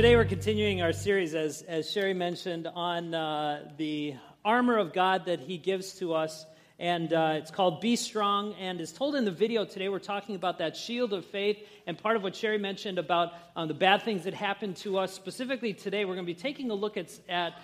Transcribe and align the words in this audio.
Today 0.00 0.16
we're 0.16 0.24
continuing 0.24 0.80
our 0.80 0.94
series, 0.94 1.34
as, 1.34 1.60
as 1.60 1.90
Sherry 1.90 2.14
mentioned, 2.14 2.66
on 2.66 3.12
uh, 3.12 3.68
the 3.76 4.14
armor 4.42 4.78
of 4.78 4.94
God 4.94 5.26
that 5.26 5.40
He 5.40 5.58
gives 5.58 5.92
to 5.98 6.14
us. 6.14 6.46
And 6.78 7.12
uh, 7.12 7.34
it's 7.34 7.50
called 7.50 7.82
Be 7.82 7.96
Strong. 7.96 8.54
And 8.54 8.80
as 8.80 8.94
told 8.94 9.14
in 9.14 9.26
the 9.26 9.30
video 9.30 9.66
today, 9.66 9.90
we're 9.90 9.98
talking 9.98 10.36
about 10.36 10.56
that 10.56 10.74
shield 10.74 11.12
of 11.12 11.26
faith. 11.26 11.58
And 11.86 11.98
part 11.98 12.16
of 12.16 12.22
what 12.22 12.34
Sherry 12.34 12.56
mentioned 12.56 12.98
about 12.98 13.34
um, 13.54 13.68
the 13.68 13.74
bad 13.74 14.00
things 14.02 14.24
that 14.24 14.32
happen 14.32 14.72
to 14.76 14.96
us. 14.96 15.12
Specifically 15.12 15.74
today, 15.74 16.06
we're 16.06 16.14
going 16.14 16.26
to 16.26 16.32
be 16.32 16.40
taking 16.40 16.70
a 16.70 16.74
look 16.74 16.96
at, 16.96 17.10
at 17.28 17.60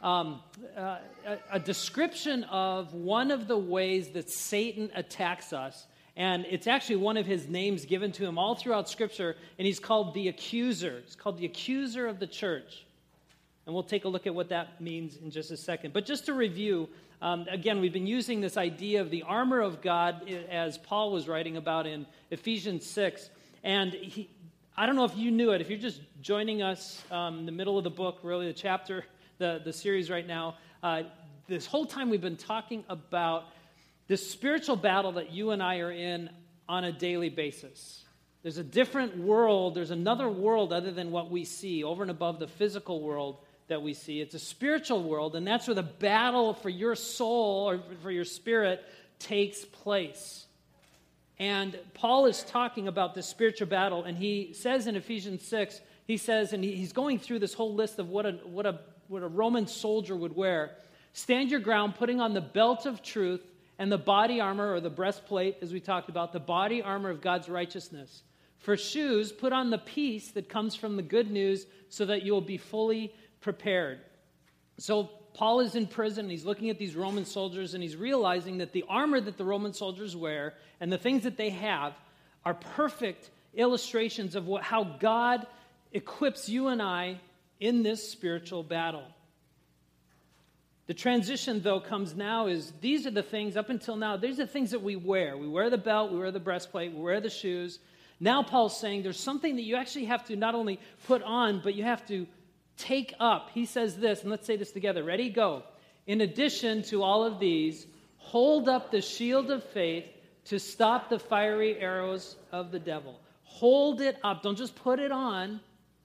um, 0.00 0.42
uh, 0.76 0.98
a, 1.26 1.38
a 1.54 1.58
description 1.58 2.44
of 2.44 2.94
one 2.94 3.32
of 3.32 3.48
the 3.48 3.58
ways 3.58 4.10
that 4.10 4.30
Satan 4.30 4.92
attacks 4.94 5.52
us 5.52 5.88
and 6.20 6.44
it's 6.50 6.66
actually 6.66 6.96
one 6.96 7.16
of 7.16 7.24
his 7.24 7.48
names 7.48 7.86
given 7.86 8.12
to 8.12 8.26
him 8.26 8.36
all 8.36 8.54
throughout 8.54 8.90
Scripture, 8.90 9.36
and 9.58 9.64
he's 9.64 9.80
called 9.80 10.12
the 10.12 10.28
accuser. 10.28 11.00
He's 11.02 11.16
called 11.16 11.38
the 11.38 11.46
accuser 11.46 12.06
of 12.06 12.18
the 12.18 12.26
church. 12.26 12.84
And 13.64 13.74
we'll 13.74 13.84
take 13.84 14.04
a 14.04 14.08
look 14.08 14.26
at 14.26 14.34
what 14.34 14.50
that 14.50 14.82
means 14.82 15.16
in 15.16 15.30
just 15.30 15.50
a 15.50 15.56
second. 15.56 15.94
But 15.94 16.04
just 16.04 16.26
to 16.26 16.34
review, 16.34 16.90
um, 17.22 17.46
again, 17.50 17.80
we've 17.80 17.94
been 17.94 18.06
using 18.06 18.42
this 18.42 18.58
idea 18.58 19.00
of 19.00 19.10
the 19.10 19.22
armor 19.22 19.62
of 19.62 19.80
God 19.80 20.28
as 20.50 20.76
Paul 20.76 21.10
was 21.10 21.26
writing 21.26 21.56
about 21.56 21.86
in 21.86 22.04
Ephesians 22.30 22.84
6. 22.84 23.30
And 23.64 23.94
he, 23.94 24.28
I 24.76 24.84
don't 24.84 24.96
know 24.96 25.06
if 25.06 25.16
you 25.16 25.30
knew 25.30 25.52
it. 25.52 25.62
If 25.62 25.70
you're 25.70 25.78
just 25.78 26.02
joining 26.20 26.60
us 26.60 27.02
um, 27.10 27.38
in 27.38 27.46
the 27.46 27.52
middle 27.52 27.78
of 27.78 27.84
the 27.84 27.88
book, 27.88 28.18
really 28.22 28.46
the 28.46 28.52
chapter, 28.52 29.06
the, 29.38 29.62
the 29.64 29.72
series 29.72 30.10
right 30.10 30.26
now, 30.26 30.56
uh, 30.82 31.04
this 31.48 31.64
whole 31.64 31.86
time 31.86 32.10
we've 32.10 32.20
been 32.20 32.36
talking 32.36 32.84
about 32.90 33.44
this 34.10 34.28
spiritual 34.28 34.74
battle 34.74 35.12
that 35.12 35.30
you 35.30 35.52
and 35.52 35.62
I 35.62 35.78
are 35.78 35.92
in 35.92 36.30
on 36.68 36.82
a 36.82 36.90
daily 36.90 37.28
basis. 37.28 38.02
There's 38.42 38.58
a 38.58 38.64
different 38.64 39.16
world, 39.16 39.76
there's 39.76 39.92
another 39.92 40.28
world 40.28 40.72
other 40.72 40.90
than 40.90 41.12
what 41.12 41.30
we 41.30 41.44
see, 41.44 41.84
over 41.84 42.02
and 42.02 42.10
above 42.10 42.40
the 42.40 42.48
physical 42.48 43.00
world 43.02 43.36
that 43.68 43.82
we 43.82 43.94
see. 43.94 44.20
It's 44.20 44.34
a 44.34 44.40
spiritual 44.40 45.04
world, 45.04 45.36
and 45.36 45.46
that's 45.46 45.68
where 45.68 45.76
the 45.76 45.84
battle 45.84 46.54
for 46.54 46.68
your 46.68 46.96
soul 46.96 47.70
or 47.70 47.80
for 48.02 48.10
your 48.10 48.24
spirit 48.24 48.84
takes 49.20 49.64
place. 49.64 50.44
And 51.38 51.78
Paul 51.94 52.26
is 52.26 52.42
talking 52.42 52.88
about 52.88 53.14
this 53.14 53.28
spiritual 53.28 53.68
battle, 53.68 54.02
and 54.02 54.18
he 54.18 54.54
says 54.54 54.88
in 54.88 54.96
Ephesians 54.96 55.46
6, 55.46 55.80
he 56.08 56.16
says, 56.16 56.52
and 56.52 56.64
he's 56.64 56.92
going 56.92 57.20
through 57.20 57.38
this 57.38 57.54
whole 57.54 57.76
list 57.76 58.00
of 58.00 58.08
what 58.08 58.26
a, 58.26 58.32
what 58.42 58.66
a, 58.66 58.80
what 59.06 59.22
a 59.22 59.28
Roman 59.28 59.68
soldier 59.68 60.16
would 60.16 60.34
wear. 60.34 60.72
Stand 61.12 61.52
your 61.52 61.60
ground, 61.60 61.94
putting 61.94 62.20
on 62.20 62.34
the 62.34 62.40
belt 62.40 62.86
of 62.86 63.04
truth 63.04 63.42
and 63.80 63.90
the 63.90 63.96
body 63.96 64.42
armor, 64.42 64.74
or 64.74 64.80
the 64.80 64.90
breastplate, 64.90 65.56
as 65.62 65.72
we 65.72 65.80
talked 65.80 66.10
about, 66.10 66.34
the 66.34 66.38
body 66.38 66.82
armor 66.82 67.08
of 67.08 67.22
God's 67.22 67.48
righteousness. 67.48 68.22
For 68.58 68.76
shoes, 68.76 69.32
put 69.32 69.54
on 69.54 69.70
the 69.70 69.78
peace 69.78 70.32
that 70.32 70.50
comes 70.50 70.74
from 70.74 70.96
the 70.96 71.02
good 71.02 71.30
news 71.30 71.64
so 71.88 72.04
that 72.04 72.22
you 72.22 72.34
will 72.34 72.42
be 72.42 72.58
fully 72.58 73.14
prepared. 73.40 74.00
So, 74.76 75.04
Paul 75.32 75.60
is 75.60 75.76
in 75.76 75.86
prison. 75.86 76.26
and 76.26 76.30
He's 76.30 76.44
looking 76.44 76.68
at 76.68 76.78
these 76.78 76.94
Roman 76.94 77.24
soldiers 77.24 77.72
and 77.72 77.82
he's 77.82 77.96
realizing 77.96 78.58
that 78.58 78.72
the 78.72 78.84
armor 78.86 79.18
that 79.18 79.38
the 79.38 79.44
Roman 79.46 79.72
soldiers 79.72 80.14
wear 80.14 80.52
and 80.78 80.92
the 80.92 80.98
things 80.98 81.22
that 81.22 81.38
they 81.38 81.50
have 81.50 81.94
are 82.44 82.52
perfect 82.52 83.30
illustrations 83.54 84.34
of 84.34 84.46
what, 84.46 84.62
how 84.62 84.84
God 84.84 85.46
equips 85.92 86.50
you 86.50 86.68
and 86.68 86.82
I 86.82 87.18
in 87.60 87.82
this 87.82 88.10
spiritual 88.10 88.62
battle. 88.62 89.04
The 90.90 90.94
transition, 90.94 91.62
though, 91.62 91.78
comes 91.78 92.16
now 92.16 92.48
is 92.48 92.72
these 92.80 93.06
are 93.06 93.12
the 93.12 93.22
things, 93.22 93.56
up 93.56 93.70
until 93.70 93.94
now, 93.94 94.16
these 94.16 94.40
are 94.40 94.44
the 94.44 94.50
things 94.50 94.72
that 94.72 94.82
we 94.82 94.96
wear. 94.96 95.36
We 95.36 95.46
wear 95.46 95.70
the 95.70 95.78
belt, 95.78 96.10
we 96.10 96.18
wear 96.18 96.32
the 96.32 96.40
breastplate, 96.40 96.92
we 96.92 97.00
wear 97.00 97.20
the 97.20 97.30
shoes. 97.30 97.78
Now, 98.18 98.42
Paul's 98.42 98.76
saying 98.76 99.04
there's 99.04 99.16
something 99.16 99.54
that 99.54 99.62
you 99.62 99.76
actually 99.76 100.06
have 100.06 100.24
to 100.24 100.34
not 100.34 100.56
only 100.56 100.80
put 101.06 101.22
on, 101.22 101.60
but 101.62 101.76
you 101.76 101.84
have 101.84 102.04
to 102.08 102.26
take 102.76 103.14
up. 103.20 103.50
He 103.54 103.66
says 103.66 103.98
this, 103.98 104.22
and 104.22 104.32
let's 104.32 104.48
say 104.48 104.56
this 104.56 104.72
together. 104.72 105.04
Ready? 105.04 105.30
Go. 105.30 105.62
In 106.08 106.22
addition 106.22 106.82
to 106.82 107.04
all 107.04 107.22
of 107.22 107.38
these, 107.38 107.86
hold 108.16 108.68
up 108.68 108.90
the 108.90 109.00
shield 109.00 109.52
of 109.52 109.62
faith 109.62 110.06
to 110.46 110.58
stop 110.58 111.08
the 111.08 111.20
fiery 111.20 111.78
arrows 111.78 112.34
of 112.50 112.72
the 112.72 112.80
devil. 112.80 113.20
Hold 113.44 114.00
it 114.00 114.18
up. 114.24 114.42
Don't 114.42 114.58
just 114.58 114.74
put 114.74 114.98
it 114.98 115.12
on. 115.12 115.60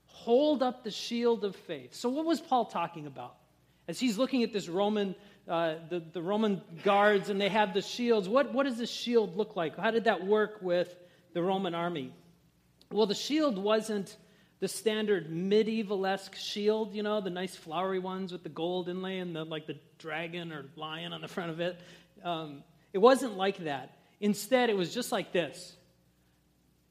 Hold 0.05 0.61
up 0.61 0.83
the 0.83 0.91
shield 0.91 1.43
of 1.43 1.55
faith. 1.55 1.95
So, 1.95 2.07
what 2.07 2.27
was 2.27 2.39
Paul 2.39 2.65
talking 2.65 3.07
about? 3.07 3.37
As 3.87 3.99
he's 3.99 4.17
looking 4.17 4.43
at 4.43 4.51
this 4.51 4.67
Roman, 4.67 5.15
uh, 5.47 5.75
the, 5.89 5.99
the 5.99 6.21
Roman 6.21 6.61
guards, 6.83 7.29
and 7.29 7.39
they 7.39 7.49
have 7.49 7.73
the 7.73 7.81
shields, 7.81 8.27
what, 8.27 8.53
what 8.53 8.63
does 8.63 8.77
the 8.77 8.87
shield 8.87 9.37
look 9.37 9.55
like? 9.55 9.77
How 9.77 9.91
did 9.91 10.05
that 10.05 10.25
work 10.25 10.57
with 10.61 10.93
the 11.33 11.41
Roman 11.41 11.75
army? 11.75 12.11
Well, 12.91 13.05
the 13.05 13.15
shield 13.15 13.57
wasn't 13.57 14.15
the 14.59 14.67
standard 14.67 15.29
medieval-esque 15.29 16.35
shield, 16.35 16.95
you 16.95 17.03
know, 17.03 17.21
the 17.21 17.29
nice 17.29 17.55
flowery 17.55 17.99
ones 17.99 18.31
with 18.31 18.43
the 18.43 18.49
gold 18.49 18.89
inlay 18.89 19.19
and 19.19 19.35
the, 19.35 19.43
like 19.43 19.67
the 19.67 19.77
dragon 19.99 20.51
or 20.51 20.65
lion 20.75 21.13
on 21.13 21.21
the 21.21 21.27
front 21.27 21.51
of 21.51 21.59
it. 21.59 21.79
Um, 22.23 22.63
it 22.93 22.99
wasn't 22.99 23.35
like 23.37 23.57
that. 23.65 23.97
Instead, 24.21 24.69
it 24.69 24.77
was 24.77 24.93
just 24.93 25.11
like 25.11 25.31
this 25.31 25.75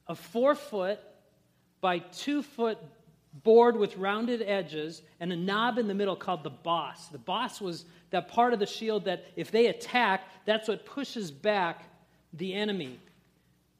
a 0.06 0.14
four 0.14 0.54
foot 0.54 1.00
by 1.80 1.98
two 1.98 2.42
foot 2.42 2.78
board 3.42 3.76
with 3.76 3.96
rounded 3.96 4.42
edges 4.42 5.02
and 5.18 5.32
a 5.32 5.36
knob 5.36 5.78
in 5.78 5.88
the 5.88 5.94
middle 5.94 6.14
called 6.14 6.44
the 6.44 6.50
boss. 6.50 7.08
The 7.08 7.18
boss 7.18 7.60
was 7.60 7.84
that 8.10 8.28
part 8.28 8.52
of 8.52 8.60
the 8.60 8.66
shield 8.66 9.06
that 9.06 9.24
if 9.34 9.50
they 9.50 9.66
attack, 9.66 10.22
that's 10.44 10.68
what 10.68 10.86
pushes 10.86 11.30
back 11.30 11.84
the 12.32 12.54
enemy. 12.54 12.98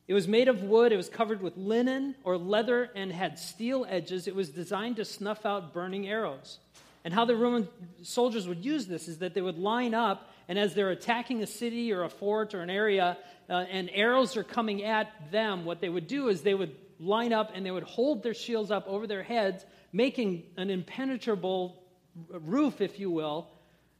It 0.07 0.15
was 0.15 0.29
made 0.29 0.49
of 0.49 0.63
wood, 0.63 0.93
it 0.93 0.97
was 0.97 1.09
covered 1.09 1.41
with 1.41 1.57
linen 1.57 2.15
or 2.25 2.37
leather, 2.37 2.91
and 2.95 3.11
had 3.11 3.39
steel 3.39 3.87
edges. 3.89 4.27
It 4.27 4.35
was 4.35 4.51
designed 4.51 4.97
to 4.97 5.05
snuff 5.05 5.47
out 5.47 5.73
burning 5.73 6.09
arrows. 6.09 6.59
And 7.05 7.15
how 7.15 7.25
the 7.25 7.37
Roman 7.37 7.69
soldiers 8.03 8.49
would 8.49 8.65
use 8.65 8.87
this 8.87 9.09
is 9.09 9.19
that 9.19 9.35
they 9.35 9.41
would 9.41 9.59
line 9.59 9.95
up, 9.95 10.31
and 10.49 10.59
as 10.59 10.75
they're 10.75 10.91
attacking 10.91 11.43
a 11.43 11.47
city 11.47 11.93
or 11.93 12.03
a 12.05 12.11
fort 12.11 12.55
or 12.55 12.61
an 12.61 12.71
area, 12.71 13.17
uh, 13.49 13.65
and 13.71 13.91
arrows 13.93 14.37
are 14.37 14.45
coming 14.45 14.85
at 14.85 15.31
them, 15.31 15.65
what 15.65 15.81
they 15.81 15.89
would 15.89 16.07
do 16.07 16.29
is 16.29 16.43
they 16.43 16.55
would 16.55 16.75
line 16.99 17.33
up 17.33 17.53
and 17.55 17.65
they 17.65 17.71
would 17.71 17.83
hold 17.83 18.23
their 18.23 18.35
shields 18.35 18.71
up 18.71 18.87
over 18.87 19.07
their 19.07 19.23
heads, 19.23 19.65
making 19.93 20.45
an 20.57 20.71
impenetrable 20.71 21.83
roof, 22.31 22.81
if 22.81 22.99
you 22.99 23.11
will, 23.11 23.49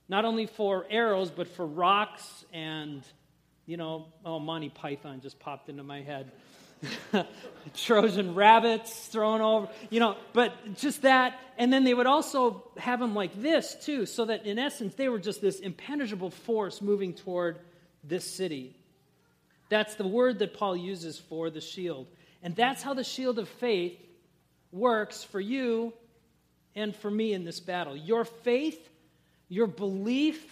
not 0.09 0.25
only 0.25 0.47
for 0.47 0.87
arrows, 0.91 1.31
but 1.31 1.49
for 1.49 1.67
rocks 1.67 2.45
and, 2.53 3.03
you 3.67 3.77
know, 3.77 4.07
oh, 4.25 4.39
Monty 4.39 4.69
Python 4.69 5.21
just 5.21 5.39
popped 5.39 5.69
into 5.69 5.83
my 5.83 6.03
head. 6.03 6.31
Trojan 7.75 8.35
rabbits 8.35 9.07
thrown 9.07 9.41
over, 9.41 9.69
you 9.91 10.01
know, 10.01 10.17
but 10.33 10.77
just 10.77 11.03
that. 11.03 11.39
And 11.57 11.73
then 11.73 11.85
they 11.85 11.95
would 11.95 12.07
also 12.07 12.69
have 12.77 13.01
them 13.01 13.15
like 13.15 13.41
this, 13.41 13.77
too, 13.85 14.07
so 14.07 14.27
that 14.27 14.45
in 14.45 14.59
essence, 14.59 14.95
they 14.95 15.09
were 15.09 15.19
just 15.19 15.41
this 15.41 15.61
impenetrable 15.61 16.31
force 16.31 16.83
moving 16.83 17.15
toward 17.15 17.59
this 18.03 18.31
city. 18.31 18.77
That's 19.69 19.95
the 19.95 20.07
word 20.07 20.41
that 20.41 20.55
Paul 20.55 20.77
uses 20.77 21.19
for 21.19 21.49
the 21.51 21.61
shield. 21.61 22.07
And 22.45 22.55
that's 22.55 22.83
how 22.83 22.93
the 22.93 23.03
shield 23.03 23.39
of 23.39 23.49
faith 23.49 23.99
works 24.71 25.25
for 25.25 25.41
you 25.41 25.95
and 26.77 26.95
for 26.95 27.11
me 27.11 27.33
in 27.33 27.45
this 27.45 27.59
battle. 27.59 27.97
Your 27.97 28.27
faith, 28.27 28.91
your 29.49 29.67
belief, 29.67 30.45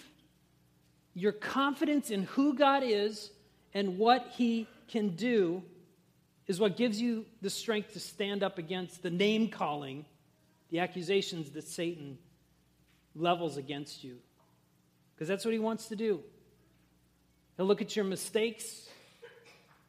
your 1.12 1.32
confidence 1.32 2.10
in 2.10 2.22
who 2.22 2.54
God 2.54 2.82
is 2.82 3.30
and 3.74 3.98
what 3.98 4.26
He 4.36 4.66
can 4.88 5.16
do 5.16 5.62
is 6.46 6.58
what 6.58 6.78
gives 6.78 7.00
you 7.00 7.26
the 7.42 7.50
strength 7.50 7.92
to 7.92 8.00
stand 8.00 8.42
up 8.42 8.56
against 8.56 9.02
the 9.02 9.10
name 9.10 9.48
calling, 9.48 10.06
the 10.70 10.78
accusations 10.78 11.50
that 11.50 11.68
Satan 11.68 12.16
levels 13.14 13.58
against 13.58 14.02
you. 14.02 14.16
Because 15.14 15.28
that's 15.28 15.44
what 15.44 15.52
he 15.52 15.60
wants 15.60 15.88
to 15.88 15.96
do. 15.96 16.20
He'll 17.56 17.66
look 17.66 17.82
at 17.82 17.94
your 17.94 18.06
mistakes 18.06 18.88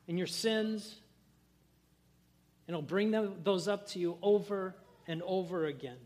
and 0.08 0.18
your 0.18 0.28
sins 0.28 0.96
and 2.68 2.76
he'll 2.76 2.82
bring 2.82 3.12
them, 3.12 3.36
those 3.44 3.68
up 3.68 3.88
to 3.90 4.00
you 4.00 4.18
over 4.22 4.76
and 5.08 5.22
over 5.24 5.66
again. 5.66 5.98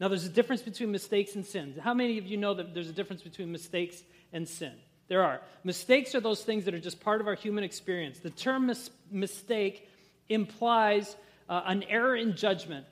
Now, 0.00 0.08
there's 0.08 0.24
a 0.24 0.30
difference 0.30 0.62
between 0.62 0.90
mistakes 0.90 1.36
and 1.36 1.46
sins. 1.46 1.78
How 1.78 1.94
many 1.94 2.18
of 2.18 2.26
you 2.26 2.36
know 2.36 2.54
that 2.54 2.74
there's 2.74 2.88
a 2.88 2.92
difference 2.92 3.22
between 3.22 3.52
mistakes 3.52 4.02
and 4.32 4.48
sin? 4.48 4.72
There 5.08 5.22
are. 5.22 5.40
Mistakes 5.62 6.14
are 6.14 6.20
those 6.20 6.42
things 6.42 6.64
that 6.64 6.74
are 6.74 6.80
just 6.80 7.00
part 7.00 7.20
of 7.20 7.26
our 7.26 7.34
human 7.34 7.64
experience. 7.64 8.18
The 8.18 8.30
term 8.30 8.66
mis- 8.66 8.90
mistake 9.10 9.88
implies 10.28 11.14
uh, 11.48 11.62
an 11.66 11.82
error 11.84 12.16
in 12.16 12.34
judgment, 12.34 12.86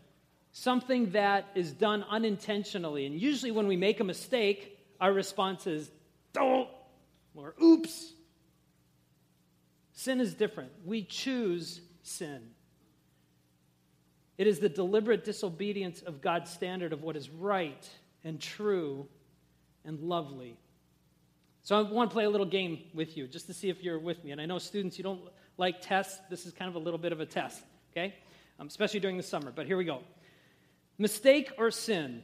something 0.52 1.12
that 1.12 1.48
is 1.54 1.72
done 1.72 2.04
unintentionally. 2.08 3.06
And 3.06 3.18
usually, 3.18 3.50
when 3.50 3.66
we 3.66 3.76
make 3.76 4.00
a 4.00 4.04
mistake, 4.04 4.78
our 5.00 5.12
response 5.12 5.66
is, 5.66 5.90
don't, 6.32 6.68
or 7.34 7.54
oops. 7.62 8.12
Sin 9.94 10.20
is 10.20 10.34
different. 10.34 10.70
We 10.84 11.02
choose 11.02 11.80
sin. 12.02 12.42
It 14.40 14.46
is 14.46 14.58
the 14.58 14.70
deliberate 14.70 15.22
disobedience 15.22 16.00
of 16.00 16.22
God's 16.22 16.50
standard 16.50 16.94
of 16.94 17.02
what 17.02 17.14
is 17.14 17.28
right 17.28 17.86
and 18.24 18.40
true 18.40 19.06
and 19.84 20.00
lovely. 20.00 20.56
So 21.62 21.78
I 21.78 21.82
want 21.82 22.08
to 22.08 22.14
play 22.14 22.24
a 22.24 22.30
little 22.30 22.46
game 22.46 22.78
with 22.94 23.18
you 23.18 23.26
just 23.26 23.48
to 23.48 23.52
see 23.52 23.68
if 23.68 23.82
you're 23.82 23.98
with 23.98 24.24
me. 24.24 24.30
And 24.30 24.40
I 24.40 24.46
know 24.46 24.56
students, 24.56 24.96
you 24.96 25.04
don't 25.04 25.20
like 25.58 25.82
tests. 25.82 26.20
This 26.30 26.46
is 26.46 26.54
kind 26.54 26.70
of 26.70 26.74
a 26.76 26.78
little 26.78 26.96
bit 26.96 27.12
of 27.12 27.20
a 27.20 27.26
test, 27.26 27.62
okay? 27.92 28.14
Um, 28.58 28.66
especially 28.66 29.00
during 29.00 29.18
the 29.18 29.22
summer. 29.22 29.52
But 29.54 29.66
here 29.66 29.76
we 29.76 29.84
go. 29.84 30.00
Mistake 30.96 31.52
or 31.58 31.70
sin? 31.70 32.22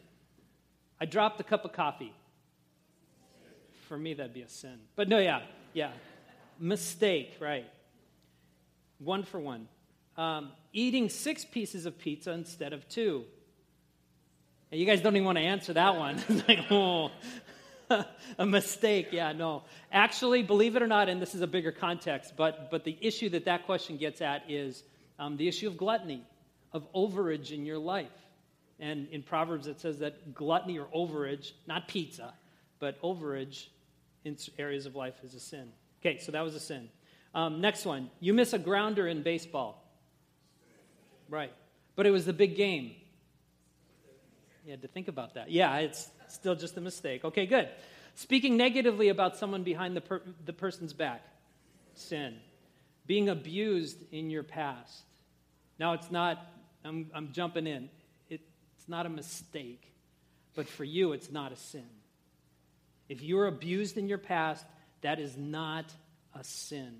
I 0.98 1.04
dropped 1.04 1.38
a 1.40 1.44
cup 1.44 1.66
of 1.66 1.74
coffee. 1.74 2.14
For 3.90 3.98
me, 3.98 4.14
that'd 4.14 4.32
be 4.32 4.40
a 4.40 4.48
sin. 4.48 4.78
But 4.94 5.10
no, 5.10 5.18
yeah, 5.18 5.42
yeah. 5.74 5.90
Mistake, 6.58 7.36
right. 7.40 7.66
One 9.00 9.22
for 9.22 9.38
one. 9.38 9.68
Um, 10.16 10.50
eating 10.72 11.08
six 11.08 11.44
pieces 11.44 11.86
of 11.86 11.98
pizza 11.98 12.32
instead 12.32 12.72
of 12.72 12.88
two. 12.88 13.24
And 14.70 14.80
you 14.80 14.86
guys 14.86 15.00
don't 15.00 15.14
even 15.14 15.26
want 15.26 15.38
to 15.38 15.44
answer 15.44 15.72
that 15.74 15.96
one. 15.96 16.22
it's 16.28 16.48
like, 16.48 16.60
oh, 16.70 17.10
a 18.38 18.46
mistake. 18.46 19.08
Yeah, 19.12 19.32
no. 19.32 19.62
Actually, 19.92 20.42
believe 20.42 20.76
it 20.76 20.82
or 20.82 20.86
not, 20.86 21.08
and 21.08 21.20
this 21.20 21.34
is 21.34 21.40
a 21.40 21.46
bigger 21.46 21.72
context, 21.72 22.34
but, 22.36 22.70
but 22.70 22.84
the 22.84 22.96
issue 23.00 23.28
that 23.30 23.44
that 23.44 23.66
question 23.66 23.96
gets 23.96 24.20
at 24.20 24.50
is 24.50 24.82
um, 25.18 25.36
the 25.36 25.48
issue 25.48 25.68
of 25.68 25.76
gluttony, 25.76 26.22
of 26.72 26.90
overage 26.92 27.52
in 27.52 27.64
your 27.64 27.78
life. 27.78 28.10
And 28.78 29.08
in 29.08 29.22
Proverbs, 29.22 29.66
it 29.66 29.80
says 29.80 30.00
that 30.00 30.34
gluttony 30.34 30.78
or 30.78 30.86
overage, 30.94 31.52
not 31.66 31.88
pizza, 31.88 32.34
but 32.78 33.00
overage 33.02 33.66
in 34.24 34.36
areas 34.58 34.86
of 34.86 34.94
life 34.94 35.14
is 35.22 35.34
a 35.34 35.40
sin. 35.40 35.68
Okay, 36.00 36.18
so 36.18 36.32
that 36.32 36.42
was 36.42 36.54
a 36.54 36.60
sin. 36.60 36.88
Um, 37.34 37.60
next 37.60 37.86
one. 37.86 38.10
You 38.20 38.34
miss 38.34 38.52
a 38.52 38.58
grounder 38.58 39.08
in 39.08 39.22
baseball. 39.22 39.82
Right. 41.28 41.52
But 41.94 42.06
it 42.06 42.10
was 42.10 42.26
the 42.26 42.32
big 42.32 42.56
game. 42.56 42.92
You 44.64 44.72
had 44.72 44.82
to 44.82 44.88
think 44.88 45.08
about 45.08 45.34
that. 45.34 45.50
Yeah, 45.50 45.76
it's 45.78 46.10
still 46.28 46.54
just 46.54 46.76
a 46.76 46.80
mistake. 46.80 47.24
Okay, 47.24 47.46
good. 47.46 47.68
Speaking 48.16 48.56
negatively 48.56 49.08
about 49.08 49.36
someone 49.36 49.62
behind 49.62 49.96
the, 49.96 50.00
per- 50.00 50.22
the 50.44 50.52
person's 50.52 50.92
back. 50.92 51.22
Sin. 51.94 52.36
Being 53.06 53.28
abused 53.28 53.98
in 54.10 54.30
your 54.30 54.42
past. 54.42 55.04
Now, 55.78 55.92
it's 55.92 56.10
not, 56.10 56.38
I'm, 56.84 57.10
I'm 57.14 57.32
jumping 57.32 57.66
in. 57.66 57.88
It, 58.28 58.40
it's 58.76 58.88
not 58.88 59.06
a 59.06 59.08
mistake, 59.08 59.92
but 60.54 60.68
for 60.68 60.84
you, 60.84 61.12
it's 61.12 61.30
not 61.30 61.52
a 61.52 61.56
sin. 61.56 61.86
If 63.08 63.22
you're 63.22 63.46
abused 63.46 63.96
in 63.96 64.08
your 64.08 64.18
past, 64.18 64.64
that 65.02 65.20
is 65.20 65.36
not 65.36 65.92
a 66.34 66.42
sin. 66.42 66.96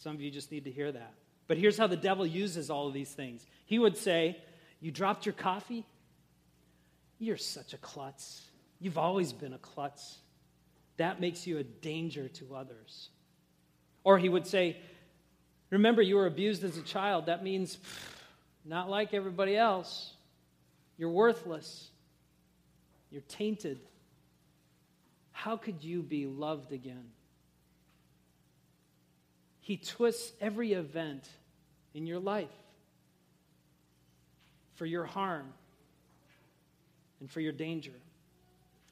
Some 0.00 0.14
of 0.14 0.20
you 0.20 0.30
just 0.30 0.50
need 0.50 0.64
to 0.64 0.70
hear 0.70 0.90
that. 0.90 1.14
But 1.50 1.58
here's 1.58 1.76
how 1.76 1.88
the 1.88 1.96
devil 1.96 2.24
uses 2.24 2.70
all 2.70 2.86
of 2.86 2.94
these 2.94 3.10
things. 3.10 3.44
He 3.66 3.80
would 3.80 3.96
say, 3.96 4.36
You 4.80 4.92
dropped 4.92 5.26
your 5.26 5.32
coffee? 5.32 5.84
You're 7.18 7.36
such 7.36 7.74
a 7.74 7.76
klutz. 7.78 8.42
You've 8.78 8.98
always 8.98 9.32
been 9.32 9.52
a 9.52 9.58
klutz. 9.58 10.18
That 10.96 11.20
makes 11.20 11.48
you 11.48 11.58
a 11.58 11.64
danger 11.64 12.28
to 12.28 12.54
others. 12.54 13.08
Or 14.04 14.16
he 14.16 14.28
would 14.28 14.46
say, 14.46 14.76
Remember, 15.70 16.02
you 16.02 16.14
were 16.14 16.26
abused 16.26 16.62
as 16.62 16.76
a 16.76 16.82
child. 16.82 17.26
That 17.26 17.42
means 17.42 17.78
pff, 17.78 18.12
not 18.64 18.88
like 18.88 19.12
everybody 19.12 19.56
else. 19.56 20.14
You're 20.98 21.10
worthless. 21.10 21.90
You're 23.10 23.22
tainted. 23.22 23.80
How 25.32 25.56
could 25.56 25.82
you 25.82 26.00
be 26.00 26.26
loved 26.26 26.70
again? 26.70 27.10
He 29.58 29.78
twists 29.78 30.30
every 30.40 30.74
event 30.74 31.28
in 31.94 32.06
your 32.06 32.18
life 32.18 32.48
for 34.74 34.86
your 34.86 35.04
harm 35.04 35.46
and 37.20 37.30
for 37.30 37.40
your 37.40 37.52
danger. 37.52 37.92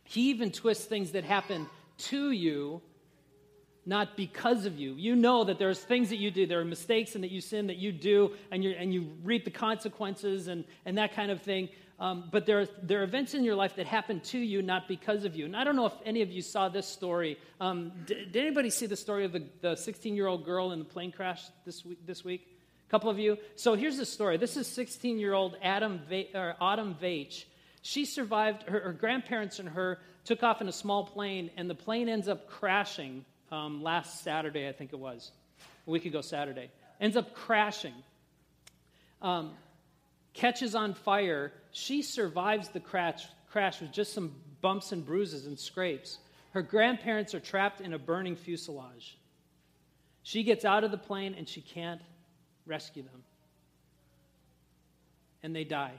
He 0.05 0.31
even 0.31 0.51
twists 0.51 0.85
things 0.85 1.13
that 1.13 1.25
happen 1.25 1.67
to 1.99 2.31
you, 2.31 2.83
not 3.87 4.17
because 4.17 4.67
of 4.67 4.79
you. 4.79 4.95
You 4.95 5.17
know 5.17 5.45
that 5.45 5.59
there's 5.59 5.79
things 5.79 6.11
that 6.11 6.17
you 6.17 6.31
do, 6.31 6.47
there 6.47 6.61
are 6.61 6.65
mistakes 6.65 7.15
and 7.15 7.25
that 7.25 7.31
you 7.31 7.41
sin 7.41 7.69
that 7.69 7.77
you 7.77 7.93
do, 7.93 8.33
and, 8.51 8.63
you 8.63 8.71
and 8.71 8.93
you 8.93 9.11
reap 9.23 9.45
the 9.45 9.51
consequences 9.51 10.49
and, 10.49 10.65
and 10.85 10.99
that 10.99 11.15
kind 11.15 11.31
of 11.31 11.43
thing. 11.43 11.69
Um, 12.01 12.25
but 12.31 12.47
there 12.47 12.61
are, 12.61 12.67
there 12.83 13.01
are 13.01 13.05
events 13.05 13.35
in 13.35 13.43
your 13.43 13.57
life 13.57 13.77
that 13.77 13.87
happen 13.87 14.21
to 14.21 14.39
you, 14.39 14.63
not 14.63 14.89
because 14.89 15.25
of 15.25 15.35
you. 15.35 15.47
And 15.47 15.57
I 15.57 15.65
don't 15.65 15.75
know 15.75 15.87
if 15.87 15.95
any 16.05 16.23
of 16.23 16.31
you 16.31 16.43
saw 16.43 16.69
this 16.69 16.87
story. 16.87 17.39
Um, 17.61 17.93
did, 18.07 18.33
did, 18.33 18.45
anybody 18.45 18.71
see 18.71 18.87
the 18.87 18.97
story 18.97 19.25
of 19.25 19.35
the 19.63 19.75
16 19.75 20.15
year 20.15 20.27
old 20.27 20.45
girl 20.45 20.71
in 20.73 20.79
the 20.79 20.85
plane 20.85 21.11
crash 21.11 21.43
this 21.65 21.85
week? 21.85 21.99
This 22.07 22.25
week? 22.25 22.58
Couple 22.91 23.11
of 23.11 23.19
you? 23.19 23.37
So 23.57 23.75
here's 23.75 23.99
the 23.99 24.07
story. 24.07 24.39
This 24.39 24.57
is 24.57 24.67
16 24.67 25.19
year 25.19 25.35
old 25.35 25.57
Adam 25.63 26.01
or 26.35 26.57
Autumn 26.61 26.97
Veitch. 27.01 27.45
She 27.83 28.05
survived, 28.05 28.63
her, 28.65 28.81
her, 28.81 28.93
grandparents 28.93 29.59
and 29.59 29.69
her 29.69 29.99
took 30.25 30.43
off 30.43 30.61
in 30.61 30.69
a 30.69 30.73
small 30.73 31.05
plane, 31.05 31.51
and 31.57 31.71
the 31.71 31.75
plane 31.75 32.09
ends 32.09 32.29
up 32.29 32.49
crashing 32.49 33.25
um, 33.53 33.83
last 33.83 34.23
Saturday, 34.23 34.69
I 34.69 34.73
think 34.73 34.93
it 34.93 34.99
was, 34.99 35.31
a 35.87 35.91
week 35.91 36.05
ago 36.05 36.21
Saturday. 36.21 36.71
Ends 37.01 37.17
up 37.17 37.35
crashing. 37.35 37.95
Um, 39.23 39.53
catches 40.35 40.75
on 40.75 40.95
fire. 40.95 41.53
She 41.71 42.03
survives 42.03 42.69
the 42.69 42.81
crash, 42.81 43.27
crash 43.51 43.81
with 43.81 43.93
just 43.93 44.13
some 44.13 44.35
bumps 44.61 44.93
and 44.93 45.05
bruises 45.05 45.47
and 45.47 45.59
scrapes. 45.59 46.19
Her 46.51 46.63
grandparents 46.63 47.35
are 47.35 47.41
trapped 47.41 47.81
in 47.81 47.93
a 47.93 47.99
burning 47.99 48.37
fuselage. 48.37 49.17
She 50.23 50.43
gets 50.43 50.65
out 50.65 50.85
of 50.85 50.91
the 50.91 50.99
plane 50.99 51.35
and 51.39 51.49
she 51.49 51.61
can't 51.61 52.01
rescue 52.69 53.03
them. 53.03 53.25
And 55.43 55.55
they 55.55 55.65
die 55.65 55.95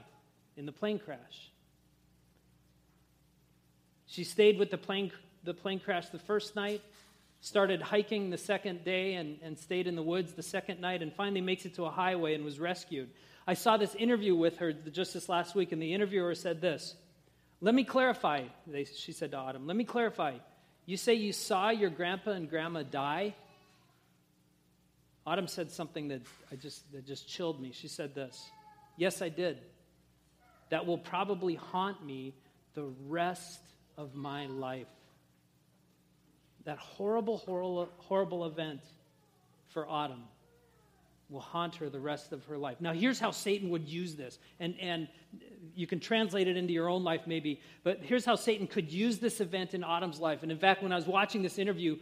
in 0.56 0.66
the 0.66 0.72
plane 0.72 0.98
crash. 0.98 1.50
She 4.06 4.24
stayed 4.24 4.58
with 4.58 4.70
the 4.70 4.78
plane, 4.78 5.12
the 5.44 5.54
plane 5.54 5.80
crash 5.80 6.08
the 6.08 6.18
first 6.18 6.56
night, 6.56 6.82
started 7.40 7.80
hiking 7.80 8.30
the 8.30 8.38
second 8.38 8.84
day, 8.84 9.14
and, 9.14 9.38
and 9.42 9.58
stayed 9.58 9.86
in 9.86 9.94
the 9.96 10.02
woods 10.02 10.32
the 10.32 10.42
second 10.42 10.80
night, 10.80 11.00
and 11.00 11.12
finally 11.12 11.40
makes 11.40 11.64
it 11.64 11.74
to 11.74 11.84
a 11.84 11.90
highway 11.90 12.34
and 12.34 12.44
was 12.44 12.58
rescued. 12.58 13.08
I 13.46 13.54
saw 13.54 13.76
this 13.76 13.94
interview 13.94 14.34
with 14.34 14.58
her 14.58 14.72
just 14.72 15.14
this 15.14 15.28
last 15.28 15.54
week, 15.54 15.72
and 15.72 15.80
the 15.80 15.94
interviewer 15.94 16.34
said 16.34 16.60
this 16.60 16.94
Let 17.60 17.74
me 17.74 17.84
clarify, 17.84 18.44
they, 18.66 18.84
she 18.84 19.12
said 19.12 19.30
to 19.30 19.38
Autumn, 19.38 19.66
let 19.66 19.76
me 19.76 19.84
clarify. 19.84 20.34
You 20.86 20.96
say 20.96 21.14
you 21.14 21.32
saw 21.32 21.70
your 21.70 21.90
grandpa 21.90 22.32
and 22.32 22.50
grandma 22.50 22.82
die? 22.82 23.34
Autumn 25.30 25.46
said 25.46 25.70
something 25.70 26.08
that, 26.08 26.22
I 26.50 26.56
just, 26.56 26.90
that 26.90 27.06
just 27.06 27.28
chilled 27.28 27.60
me. 27.60 27.70
She 27.72 27.86
said 27.86 28.16
this 28.16 28.50
Yes, 28.96 29.22
I 29.22 29.28
did. 29.28 29.58
That 30.70 30.86
will 30.86 30.98
probably 30.98 31.54
haunt 31.54 32.04
me 32.04 32.34
the 32.74 32.86
rest 33.06 33.60
of 33.96 34.16
my 34.16 34.46
life. 34.46 34.88
That 36.64 36.78
horrible, 36.78 37.38
horrible, 37.38 37.88
horrible 37.98 38.44
event 38.44 38.80
for 39.68 39.88
Autumn 39.88 40.24
will 41.28 41.40
haunt 41.40 41.76
her 41.76 41.88
the 41.88 42.00
rest 42.00 42.32
of 42.32 42.44
her 42.46 42.58
life. 42.58 42.80
Now, 42.80 42.92
here's 42.92 43.20
how 43.20 43.30
Satan 43.30 43.70
would 43.70 43.88
use 43.88 44.16
this, 44.16 44.40
and, 44.58 44.74
and 44.80 45.06
you 45.76 45.86
can 45.86 46.00
translate 46.00 46.48
it 46.48 46.56
into 46.56 46.72
your 46.72 46.88
own 46.88 47.04
life 47.04 47.20
maybe, 47.28 47.60
but 47.84 48.00
here's 48.02 48.24
how 48.24 48.34
Satan 48.34 48.66
could 48.66 48.90
use 48.90 49.20
this 49.20 49.40
event 49.40 49.74
in 49.74 49.84
Autumn's 49.84 50.18
life. 50.18 50.42
And 50.42 50.50
in 50.50 50.58
fact, 50.58 50.82
when 50.82 50.90
I 50.90 50.96
was 50.96 51.06
watching 51.06 51.42
this 51.42 51.56
interview, 51.56 51.98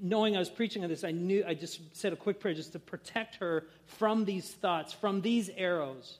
knowing 0.00 0.36
I 0.36 0.38
was 0.38 0.50
preaching 0.50 0.82
on 0.82 0.88
this, 0.88 1.04
I 1.04 1.10
knew 1.10 1.44
I 1.46 1.54
just 1.54 1.96
said 1.96 2.12
a 2.12 2.16
quick 2.16 2.40
prayer 2.40 2.54
just 2.54 2.72
to 2.72 2.78
protect 2.78 3.36
her 3.36 3.66
from 3.86 4.24
these 4.24 4.50
thoughts, 4.50 4.92
from 4.92 5.20
these 5.20 5.50
arrows. 5.56 6.18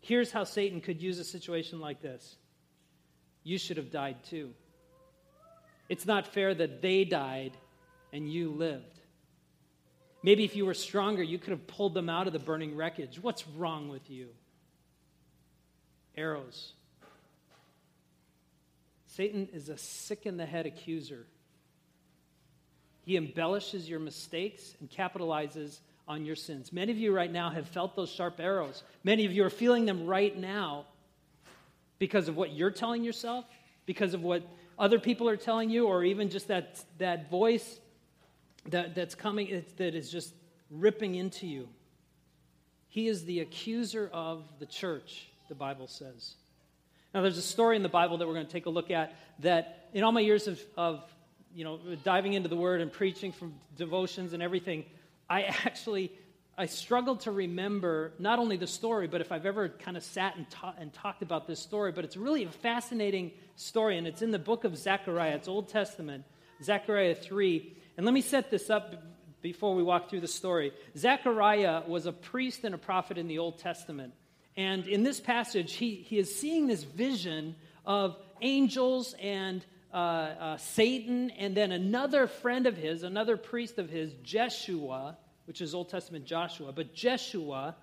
Here's 0.00 0.32
how 0.32 0.44
Satan 0.44 0.80
could 0.80 1.00
use 1.02 1.18
a 1.18 1.24
situation 1.24 1.80
like 1.80 2.00
this 2.00 2.36
You 3.44 3.58
should 3.58 3.76
have 3.76 3.90
died 3.90 4.22
too. 4.24 4.50
It's 5.88 6.06
not 6.06 6.26
fair 6.26 6.54
that 6.54 6.82
they 6.82 7.04
died 7.04 7.52
and 8.12 8.32
you 8.32 8.50
lived. 8.50 9.00
Maybe 10.22 10.44
if 10.44 10.54
you 10.54 10.66
were 10.66 10.74
stronger, 10.74 11.22
you 11.22 11.38
could 11.38 11.50
have 11.50 11.66
pulled 11.66 11.94
them 11.94 12.08
out 12.08 12.26
of 12.26 12.32
the 12.32 12.38
burning 12.38 12.76
wreckage. 12.76 13.18
What's 13.20 13.46
wrong 13.48 13.88
with 13.88 14.10
you? 14.10 14.28
Arrows. 16.16 16.74
Satan 19.06 19.48
is 19.52 19.68
a 19.68 19.76
sick 19.76 20.26
in 20.26 20.36
the 20.36 20.46
head 20.46 20.66
accuser. 20.66 21.26
He 23.04 23.16
embellishes 23.16 23.88
your 23.88 24.00
mistakes 24.00 24.74
and 24.80 24.90
capitalizes 24.90 25.78
on 26.06 26.24
your 26.24 26.36
sins. 26.36 26.72
Many 26.72 26.92
of 26.92 26.98
you 26.98 27.14
right 27.14 27.30
now 27.30 27.50
have 27.50 27.68
felt 27.68 27.94
those 27.96 28.10
sharp 28.10 28.40
arrows. 28.40 28.82
Many 29.04 29.26
of 29.26 29.32
you 29.32 29.44
are 29.44 29.50
feeling 29.50 29.84
them 29.84 30.06
right 30.06 30.36
now 30.36 30.86
because 31.98 32.28
of 32.28 32.36
what 32.36 32.52
you're 32.52 32.70
telling 32.70 33.04
yourself, 33.04 33.44
because 33.86 34.14
of 34.14 34.22
what 34.22 34.42
other 34.78 34.98
people 34.98 35.28
are 35.28 35.36
telling 35.36 35.70
you, 35.70 35.86
or 35.86 36.02
even 36.02 36.30
just 36.30 36.48
that, 36.48 36.82
that 36.98 37.30
voice 37.30 37.78
that, 38.70 38.94
that's 38.94 39.14
coming, 39.14 39.64
that 39.76 39.94
is 39.94 40.10
just 40.10 40.34
ripping 40.70 41.14
into 41.14 41.46
you. 41.46 41.68
He 42.88 43.06
is 43.06 43.24
the 43.24 43.40
accuser 43.40 44.10
of 44.12 44.42
the 44.58 44.66
church, 44.66 45.28
the 45.48 45.54
Bible 45.54 45.86
says. 45.86 46.34
Now, 47.14 47.22
there's 47.22 47.38
a 47.38 47.42
story 47.42 47.76
in 47.76 47.82
the 47.82 47.88
Bible 47.88 48.18
that 48.18 48.26
we're 48.26 48.34
going 48.34 48.46
to 48.46 48.52
take 48.52 48.66
a 48.66 48.70
look 48.70 48.90
at 48.90 49.14
that 49.40 49.88
in 49.92 50.02
all 50.02 50.12
my 50.12 50.20
years 50.20 50.46
of, 50.46 50.60
of 50.76 51.04
you 51.54 51.64
know, 51.64 51.78
diving 52.04 52.34
into 52.34 52.48
the 52.48 52.56
Word 52.56 52.80
and 52.80 52.92
preaching 52.92 53.32
from 53.32 53.54
devotions 53.76 54.32
and 54.32 54.42
everything, 54.42 54.84
I 55.28 55.42
actually 55.42 56.12
I 56.60 56.66
struggled 56.66 57.20
to 57.20 57.30
remember 57.30 58.12
not 58.18 58.38
only 58.38 58.58
the 58.58 58.66
story, 58.66 59.06
but 59.06 59.22
if 59.22 59.32
I've 59.32 59.46
ever 59.46 59.70
kind 59.70 59.96
of 59.96 60.02
sat 60.02 60.36
and, 60.36 60.50
ta- 60.50 60.74
and 60.78 60.92
talked 60.92 61.22
about 61.22 61.46
this 61.46 61.58
story. 61.58 61.90
But 61.90 62.04
it's 62.04 62.18
really 62.18 62.44
a 62.44 62.50
fascinating 62.50 63.32
story, 63.56 63.96
and 63.96 64.06
it's 64.06 64.20
in 64.20 64.30
the 64.30 64.38
book 64.38 64.64
of 64.64 64.76
Zechariah. 64.76 65.36
It's 65.36 65.48
Old 65.48 65.70
Testament, 65.70 66.24
Zechariah 66.62 67.14
3. 67.14 67.76
And 67.96 68.04
let 68.04 68.12
me 68.12 68.20
set 68.20 68.50
this 68.50 68.68
up 68.68 68.94
before 69.40 69.74
we 69.74 69.82
walk 69.82 70.10
through 70.10 70.20
the 70.20 70.28
story. 70.28 70.72
Zechariah 70.98 71.84
was 71.86 72.04
a 72.04 72.12
priest 72.12 72.64
and 72.64 72.74
a 72.74 72.78
prophet 72.78 73.16
in 73.16 73.26
the 73.26 73.38
Old 73.38 73.58
Testament. 73.58 74.12
And 74.54 74.86
in 74.86 75.02
this 75.02 75.18
passage, 75.18 75.72
he, 75.74 75.94
he 75.94 76.18
is 76.18 76.34
seeing 76.34 76.66
this 76.66 76.82
vision 76.82 77.56
of 77.86 78.18
angels 78.42 79.14
and 79.18 79.64
uh, 79.92 79.96
uh, 79.96 80.56
Satan, 80.56 81.30
and 81.30 81.56
then 81.56 81.72
another 81.72 82.26
friend 82.26 82.66
of 82.66 82.76
his, 82.76 83.02
another 83.02 83.36
priest 83.36 83.78
of 83.78 83.90
his, 83.90 84.12
Jeshua, 84.22 85.16
which 85.46 85.60
is 85.60 85.74
Old 85.74 85.88
Testament 85.88 86.24
Joshua, 86.24 86.72
but 86.72 86.94
Jeshua, 86.94 87.74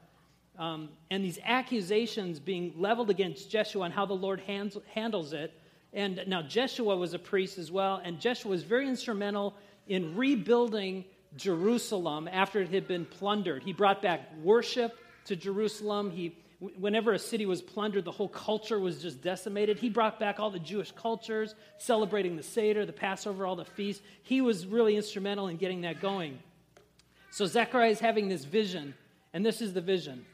um, 0.57 0.89
and 1.11 1.23
these 1.23 1.39
accusations 1.43 2.39
being 2.39 2.73
leveled 2.77 3.09
against 3.09 3.51
Jeshua 3.51 3.83
and 3.83 3.93
how 3.93 4.05
the 4.05 4.13
Lord 4.13 4.39
hands, 4.41 4.77
handles 4.93 5.33
it. 5.33 5.53
And 5.93 6.23
now 6.27 6.41
Jeshua 6.41 6.95
was 6.95 7.13
a 7.13 7.19
priest 7.19 7.57
as 7.57 7.71
well, 7.71 8.01
and 8.03 8.19
Jeshua 8.19 8.51
was 8.51 8.63
very 8.63 8.87
instrumental 8.87 9.53
in 9.87 10.15
rebuilding 10.15 11.05
Jerusalem 11.35 12.27
after 12.31 12.61
it 12.61 12.69
had 12.69 12.87
been 12.87 13.05
plundered. 13.05 13.63
He 13.63 13.73
brought 13.73 14.01
back 14.01 14.21
worship 14.43 14.97
to 15.25 15.35
Jerusalem. 15.35 16.11
He 16.11 16.35
whenever 16.59 17.13
a 17.13 17.19
city 17.19 17.45
was 17.45 17.61
plundered, 17.61 18.03
the 18.03 18.11
whole 18.11 18.27
culture 18.27 18.79
was 18.79 19.01
just 19.01 19.21
decimated. 19.21 19.77
He 19.77 19.89
brought 19.89 20.19
back 20.19 20.39
all 20.39 20.49
the 20.49 20.59
Jewish 20.59 20.91
cultures, 20.91 21.53
celebrating 21.77 22.35
the 22.35 22.43
Seder, 22.43 22.85
the 22.85 22.93
Passover, 22.93 23.45
all 23.45 23.55
the 23.55 23.65
feasts. 23.65 24.01
He 24.23 24.41
was 24.41 24.65
really 24.65 24.95
instrumental 24.95 25.47
in 25.47 25.57
getting 25.57 25.81
that 25.81 26.01
going. 26.01 26.39
So 27.29 27.45
Zechariah 27.45 27.91
is 27.91 27.99
having 27.99 28.29
this 28.29 28.45
vision, 28.45 28.95
and 29.33 29.45
this 29.45 29.61
is 29.61 29.73
the 29.73 29.81
vision. 29.81 30.25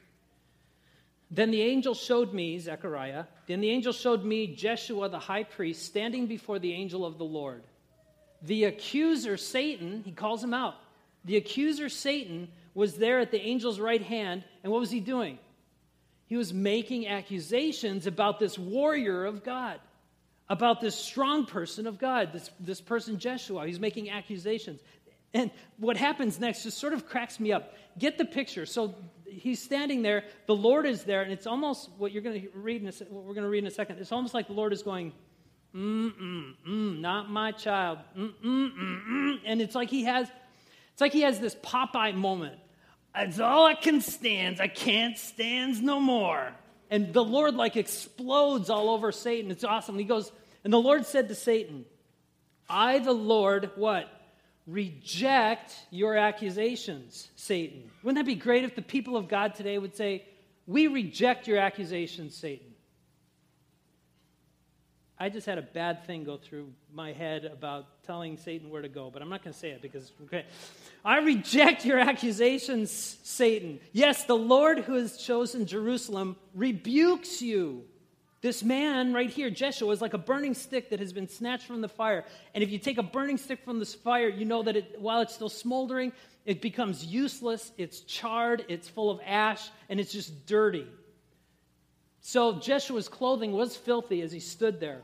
Then 1.30 1.52
the 1.52 1.62
angel 1.62 1.96
showed 1.96 2.34
me, 2.34 2.60
Zechariah, 2.60 3.26
then 3.48 3.60
the 3.60 3.72
angel 3.72 3.92
showed 3.92 4.24
me 4.24 4.56
Jeshua 4.56 5.10
the 5.10 5.20
high 5.20 5.44
priest 5.44 5.84
standing 5.86 6.28
before 6.28 6.60
the 6.60 6.72
angel 6.72 7.06
of 7.06 7.18
the 7.18 7.26
Lord. 7.26 7.64
The 8.44 8.66
accuser, 8.66 9.36
Satan, 9.36 10.04
he 10.06 10.12
calls 10.12 10.44
him 10.44 10.54
out. 10.54 10.76
The 11.26 11.38
accuser, 11.38 11.90
Satan, 11.90 12.50
was 12.76 12.96
there 12.96 13.20
at 13.20 13.32
the 13.32 13.42
angel's 13.42 13.80
right 13.80 14.02
hand, 14.02 14.44
and 14.64 14.72
what 14.72 14.80
was 14.80 14.92
he 14.92 15.00
doing? 15.00 15.40
He 16.34 16.38
was 16.38 16.52
making 16.52 17.08
accusations 17.08 18.08
about 18.08 18.40
this 18.40 18.58
warrior 18.58 19.24
of 19.24 19.44
God, 19.44 19.80
about 20.50 20.82
this 20.82 20.96
strong 20.96 21.46
person 21.46 21.86
of 21.86 22.00
God, 22.00 22.34
this, 22.34 22.50
this 22.60 22.82
person, 22.82 23.20
Jeshua. 23.20 23.68
He's 23.68 23.80
making 23.80 24.10
accusations. 24.10 24.82
And 25.36 25.52
what 25.78 25.96
happens 25.96 26.40
next 26.40 26.64
just 26.64 26.80
sort 26.80 26.94
of 26.94 27.08
cracks 27.08 27.40
me 27.40 27.52
up. 27.52 27.76
Get 28.00 28.18
the 28.18 28.26
picture. 28.26 28.66
So 28.66 28.96
he's 29.28 29.62
standing 29.62 30.02
there, 30.02 30.24
the 30.48 30.56
Lord 30.56 30.88
is 30.88 31.04
there, 31.04 31.22
and 31.22 31.32
it's 31.32 31.46
almost 31.46 31.92
what 32.00 32.12
you're 32.12 32.24
going 32.24 32.42
to 32.42 32.50
read 32.56 32.82
in 32.82 32.88
a, 32.88 32.92
what 33.14 33.26
we're 33.26 33.36
going 33.36 33.44
to 33.44 33.50
read 33.50 33.60
in 33.60 33.68
a 33.68 33.70
second. 33.70 34.00
It's 34.00 34.12
almost 34.12 34.34
like 34.34 34.48
the 34.48 34.54
Lord 34.54 34.74
is 34.74 34.82
going, 34.82 35.14
mm 35.76 36.14
mm 36.20 36.54
mm, 36.68 37.00
not 37.00 37.30
my 37.30 37.52
child, 37.52 38.00
mm 38.18 38.34
mm 38.44 38.72
mm 38.72 39.08
mm, 39.08 39.40
and 39.46 39.62
it's 39.62 39.76
like 39.76 39.92
he 39.92 40.06
has, 40.06 40.28
it's 40.94 41.02
like 41.02 41.14
he 41.14 41.22
has 41.22 41.40
this 41.40 41.54
Popeye 41.54 42.16
moment. 42.16 42.58
It's 43.16 43.40
all 43.40 43.66
I 43.66 43.76
can 43.76 44.02
stand. 44.02 44.60
I 44.60 44.68
can't 44.68 45.18
stand 45.18 45.84
no 45.84 46.00
more. 46.00 46.52
And 46.90 47.14
the 47.14 47.24
Lord 47.24 47.56
like 47.56 47.76
explodes 47.76 48.70
all 48.70 48.90
over 48.90 49.12
Satan. 49.12 49.52
It's 49.52 49.64
awesome. 49.64 49.98
He 49.98 50.04
goes, 50.04 50.32
and 50.64 50.72
the 50.72 50.80
Lord 50.80 51.06
said 51.06 51.28
to 51.30 51.36
Satan, 51.36 51.86
I, 52.70 53.00
the 53.00 53.14
Lord, 53.14 53.72
what? 53.76 54.10
Reject 54.66 55.76
your 55.92 56.16
accusations, 56.16 57.30
Satan. 57.36 57.90
Wouldn't 58.02 58.24
that 58.24 58.30
be 58.30 58.40
great 58.40 58.64
if 58.64 58.76
the 58.76 58.82
people 58.82 59.18
of 59.18 59.28
God 59.28 59.56
today 59.56 59.78
would 59.78 59.96
say, 59.96 60.26
We 60.66 60.88
reject 60.88 61.48
your 61.48 61.58
accusations, 61.58 62.36
Satan? 62.36 62.73
I 65.24 65.30
just 65.30 65.48
had 65.48 65.58
a 65.58 65.62
bad 65.62 66.06
thing 66.06 66.26
go 66.26 66.36
through 66.36 66.68
my 66.94 67.14
head 67.14 67.46
about 67.46 68.04
telling 68.04 68.36
Satan 68.36 68.70
where 68.70 68.82
to 68.82 68.90
go, 68.90 69.10
but 69.10 69.22
I'm 69.22 69.30
not 69.30 69.42
going 69.42 69.54
to 69.54 69.58
say 69.58 69.70
it 69.70 69.82
because, 69.82 70.12
okay. 70.26 70.44
I 71.06 71.20
reject 71.20 71.86
your 71.86 71.98
accusations, 71.98 72.92
Satan. 73.24 73.80
Yes, 73.94 74.26
the 74.26 74.36
Lord 74.36 74.80
who 74.80 74.96
has 74.96 75.16
chosen 75.16 75.66
Jerusalem 75.66 76.36
rebukes 76.54 77.42
you. 77.42 77.86
This 78.42 78.64
man 78.64 79.14
right 79.14 79.30
here, 79.30 79.50
Jeshua, 79.50 79.94
is 79.94 80.02
like 80.02 80.14
a 80.14 80.18
burning 80.18 80.56
stick 80.56 80.90
that 80.90 81.00
has 81.00 81.14
been 81.14 81.30
snatched 81.30 81.68
from 81.68 81.80
the 81.80 81.88
fire. 81.88 82.26
And 82.54 82.62
if 82.62 82.70
you 82.70 82.78
take 82.78 82.98
a 82.98 83.04
burning 83.04 83.38
stick 83.38 83.64
from 83.64 83.80
this 83.80 83.96
fire, 83.96 84.28
you 84.28 84.44
know 84.44 84.62
that 84.64 84.76
it, 84.76 85.00
while 85.00 85.22
it's 85.22 85.34
still 85.34 85.48
smoldering, 85.48 86.12
it 86.46 86.62
becomes 86.62 87.06
useless, 87.06 87.72
it's 87.78 88.02
charred, 88.02 88.66
it's 88.68 88.90
full 88.90 89.10
of 89.10 89.22
ash, 89.26 89.70
and 89.88 90.02
it's 90.02 90.12
just 90.12 90.46
dirty. 90.46 90.86
So 92.20 92.56
Jeshua's 92.56 93.08
clothing 93.08 93.54
was 93.54 93.78
filthy 93.78 94.22
as 94.22 94.34
he 94.34 94.42
stood 94.42 94.82
there 94.82 95.04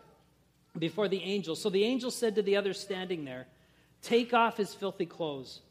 before 0.79 1.07
the 1.07 1.21
angel. 1.21 1.55
So 1.55 1.69
the 1.69 1.83
angel 1.83 2.12
said 2.12 2.36
to 2.36 2.41
the 2.41 2.55
others 2.55 2.79
standing 2.79 3.25
there, 3.25 3.48
Take 4.01 4.33
off 4.33 4.57
his 4.57 4.74
filthy 4.74 5.05
clothes. 5.05 5.62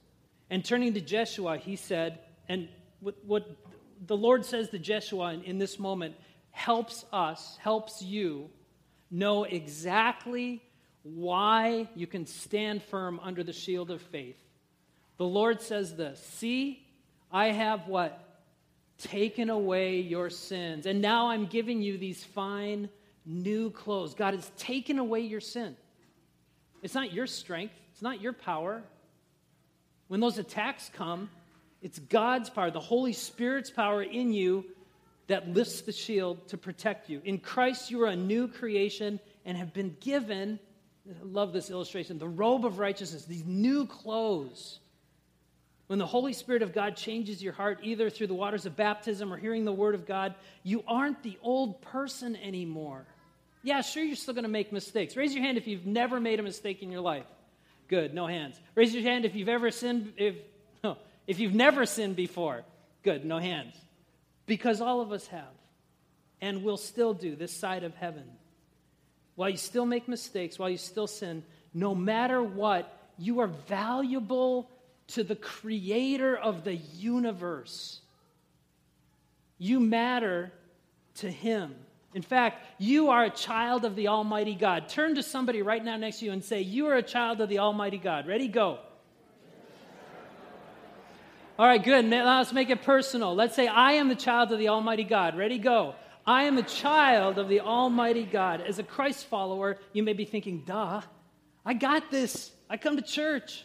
And 0.50 0.64
turning 0.64 0.94
to 0.94 1.00
Jeshua, 1.00 1.58
he 1.58 1.76
said, 1.76 2.20
and 2.48 2.68
what, 3.00 3.16
what 3.24 3.46
the 4.06 4.16
Lord 4.16 4.44
says 4.44 4.70
to 4.70 4.78
Jeshua 4.78 5.34
in, 5.34 5.42
in 5.42 5.58
this 5.58 5.78
moment 5.78 6.14
helps 6.50 7.04
us, 7.12 7.58
helps 7.60 8.02
you 8.02 8.50
know 9.10 9.44
exactly 9.44 10.62
why 11.02 11.88
you 11.94 12.06
can 12.06 12.26
stand 12.26 12.82
firm 12.82 13.20
under 13.22 13.42
the 13.42 13.52
shield 13.52 13.90
of 13.90 14.02
faith. 14.02 14.36
The 15.16 15.24
Lord 15.26 15.60
says 15.60 15.96
this 15.96 16.20
See, 16.20 16.86
I 17.30 17.48
have 17.48 17.86
what? 17.86 18.24
Taken 18.98 19.48
away 19.48 20.00
your 20.00 20.28
sins. 20.28 20.86
And 20.86 21.00
now 21.00 21.28
I'm 21.28 21.46
giving 21.46 21.82
you 21.82 21.98
these 21.98 22.24
fine 22.24 22.88
new 23.28 23.70
clothes. 23.70 24.14
God 24.14 24.34
has 24.34 24.50
taken 24.56 24.98
away 24.98 25.20
your 25.20 25.40
sin. 25.40 25.76
It's 26.82 26.94
not 26.94 27.12
your 27.12 27.26
strength, 27.26 27.74
it's 27.92 28.02
not 28.02 28.20
your 28.20 28.32
power. 28.32 28.82
When 30.08 30.20
those 30.20 30.38
attacks 30.38 30.90
come, 30.94 31.28
it's 31.82 31.98
God's 31.98 32.50
power, 32.50 32.70
the 32.70 32.80
Holy 32.80 33.12
Spirit's 33.12 33.70
power 33.70 34.02
in 34.02 34.32
you 34.32 34.64
that 35.26 35.48
lifts 35.48 35.82
the 35.82 35.92
shield 35.92 36.48
to 36.48 36.56
protect 36.56 37.10
you. 37.10 37.20
In 37.24 37.38
Christ, 37.38 37.90
you 37.90 38.02
are 38.02 38.06
a 38.06 38.16
new 38.16 38.48
creation 38.48 39.20
and 39.44 39.56
have 39.56 39.74
been 39.74 39.94
given, 40.00 40.58
I 41.06 41.22
love 41.22 41.52
this 41.52 41.70
illustration, 41.70 42.18
the 42.18 42.26
robe 42.26 42.64
of 42.64 42.78
righteousness, 42.78 43.26
these 43.26 43.44
new 43.44 43.86
clothes. 43.86 44.80
When 45.86 45.98
the 45.98 46.06
Holy 46.06 46.32
Spirit 46.32 46.62
of 46.62 46.72
God 46.72 46.96
changes 46.96 47.42
your 47.42 47.52
heart, 47.52 47.80
either 47.82 48.10
through 48.10 48.26
the 48.26 48.34
waters 48.34 48.66
of 48.66 48.76
baptism 48.76 49.32
or 49.32 49.36
hearing 49.36 49.64
the 49.64 49.72
Word 49.72 49.94
of 49.94 50.06
God, 50.06 50.34
you 50.62 50.82
aren't 50.86 51.22
the 51.22 51.38
old 51.42 51.80
person 51.82 52.36
anymore. 52.36 53.06
Yeah, 53.62 53.80
sure, 53.80 54.02
you're 54.02 54.16
still 54.16 54.34
going 54.34 54.44
to 54.44 54.50
make 54.50 54.72
mistakes. 54.72 55.16
Raise 55.16 55.34
your 55.34 55.42
hand 55.42 55.58
if 55.58 55.66
you've 55.66 55.86
never 55.86 56.20
made 56.20 56.40
a 56.40 56.42
mistake 56.42 56.82
in 56.82 56.90
your 56.90 57.00
life. 57.00 57.26
Good, 57.88 58.14
no 58.14 58.26
hands. 58.26 58.60
Raise 58.74 58.94
your 58.94 59.02
hand 59.02 59.24
if 59.24 59.34
you've 59.34 59.48
ever 59.48 59.70
sinned, 59.70 60.12
if, 60.16 60.36
no, 60.84 60.96
if 61.26 61.40
you've 61.40 61.54
never 61.54 61.86
sinned 61.86 62.16
before. 62.16 62.62
Good, 63.02 63.24
no 63.24 63.38
hands. 63.38 63.74
Because 64.46 64.80
all 64.80 65.00
of 65.00 65.12
us 65.12 65.26
have, 65.28 65.42
and 66.40 66.62
will 66.62 66.76
still 66.76 67.14
do 67.14 67.34
this 67.34 67.52
side 67.52 67.84
of 67.84 67.94
heaven. 67.94 68.24
While 69.34 69.50
you 69.50 69.56
still 69.56 69.86
make 69.86 70.08
mistakes, 70.08 70.58
while 70.58 70.70
you 70.70 70.78
still 70.78 71.06
sin, 71.06 71.42
no 71.74 71.94
matter 71.94 72.42
what, 72.42 72.94
you 73.18 73.40
are 73.40 73.46
valuable 73.46 74.70
to 75.08 75.24
the 75.24 75.36
creator 75.36 76.36
of 76.36 76.64
the 76.64 76.74
universe. 76.74 78.00
You 79.58 79.80
matter 79.80 80.52
to 81.16 81.30
him. 81.30 81.74
In 82.14 82.22
fact, 82.22 82.64
you 82.78 83.10
are 83.10 83.24
a 83.24 83.30
child 83.30 83.84
of 83.84 83.94
the 83.94 84.08
Almighty 84.08 84.54
God. 84.54 84.88
Turn 84.88 85.14
to 85.16 85.22
somebody 85.22 85.62
right 85.62 85.84
now 85.84 85.96
next 85.96 86.20
to 86.20 86.24
you 86.24 86.32
and 86.32 86.42
say, 86.42 86.62
You 86.62 86.86
are 86.86 86.96
a 86.96 87.02
child 87.02 87.40
of 87.40 87.48
the 87.48 87.58
Almighty 87.58 87.98
God. 87.98 88.26
Ready? 88.26 88.48
Go. 88.48 88.78
All 91.58 91.66
right, 91.66 91.82
good. 91.82 92.04
Now 92.04 92.38
let's 92.38 92.52
make 92.52 92.70
it 92.70 92.82
personal. 92.82 93.34
Let's 93.34 93.56
say, 93.56 93.66
I 93.66 93.94
am 93.94 94.08
the 94.08 94.14
child 94.14 94.52
of 94.52 94.58
the 94.58 94.68
Almighty 94.68 95.04
God. 95.04 95.36
Ready? 95.36 95.58
Go. 95.58 95.96
I 96.24 96.44
am 96.44 96.56
a 96.56 96.62
child 96.62 97.38
of 97.38 97.48
the 97.48 97.60
Almighty 97.60 98.24
God. 98.24 98.60
As 98.60 98.78
a 98.78 98.82
Christ 98.82 99.26
follower, 99.26 99.78
you 99.92 100.02
may 100.02 100.12
be 100.12 100.24
thinking, 100.24 100.62
duh, 100.64 101.00
I 101.64 101.74
got 101.74 102.10
this. 102.10 102.52
I 102.70 102.76
come 102.76 102.96
to 102.96 103.02
church. 103.02 103.64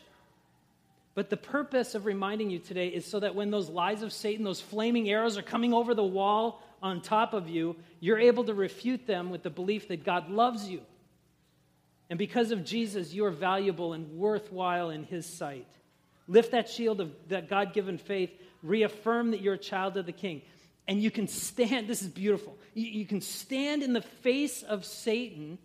But 1.16 1.30
the 1.30 1.38
purpose 1.38 1.94
of 1.94 2.06
reminding 2.06 2.50
you 2.50 2.60
today 2.60 2.88
is 2.88 3.06
so 3.06 3.20
that 3.20 3.36
when 3.36 3.52
those 3.52 3.70
lies 3.70 4.02
of 4.02 4.12
Satan, 4.12 4.44
those 4.44 4.60
flaming 4.60 5.10
arrows 5.10 5.38
are 5.38 5.44
coming 5.44 5.74
over 5.74 5.94
the 5.94 6.04
wall 6.04 6.64
on 6.84 7.02
top 7.02 7.34
of 7.34 7.50
you, 7.50 7.78
you're 8.00 8.20
able 8.20 8.44
to 8.44 8.54
refute 8.54 9.08
them 9.08 9.32
with 9.32 9.42
the 9.42 9.50
belief 9.50 9.88
that 9.88 10.04
God 10.04 10.30
loves 10.30 10.70
you. 10.70 10.82
And 12.10 12.20
because 12.20 12.52
of 12.52 12.66
Jesus, 12.66 13.14
you 13.14 13.26
are 13.26 13.32
valuable 13.32 13.94
and 13.94 14.18
worthwhile 14.18 14.92
in 14.92 15.04
His 15.04 15.26
sight. 15.26 15.66
Lift 16.28 16.52
that 16.52 16.70
shield 16.70 17.02
of 17.02 17.12
that 17.30 17.50
God 17.50 17.74
given 17.74 17.98
faith, 17.98 18.32
reaffirm 18.62 19.32
that 19.32 19.42
you're 19.42 19.56
a 19.56 19.58
child 19.58 19.98
of 19.98 20.06
the 20.06 20.12
King. 20.12 20.42
And 20.88 21.02
you 21.02 21.10
can 21.10 21.28
stand, 21.28 21.88
this 21.88 22.02
is 22.02 22.10
beautiful. 22.10 22.58
You, 22.74 22.86
you 22.86 23.06
can 23.06 23.22
stand 23.22 23.82
in 23.82 23.94
the 23.94 24.02
face 24.02 24.62
of 24.62 24.86
Satan 24.86 25.58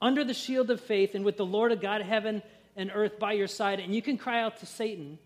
under 0.00 0.22
the 0.22 0.34
shield 0.34 0.70
of 0.70 0.80
faith 0.80 1.14
and 1.14 1.24
with 1.24 1.38
the 1.38 1.46
Lord 1.46 1.72
of 1.72 1.80
God, 1.80 2.02
heaven 2.02 2.42
and 2.76 2.92
earth 2.94 3.18
by 3.18 3.32
your 3.32 3.48
side, 3.48 3.80
and 3.80 3.94
you 3.94 4.02
can 4.02 4.16
cry 4.16 4.42
out 4.42 4.58
to 4.58 4.66
Satan, 4.66 5.18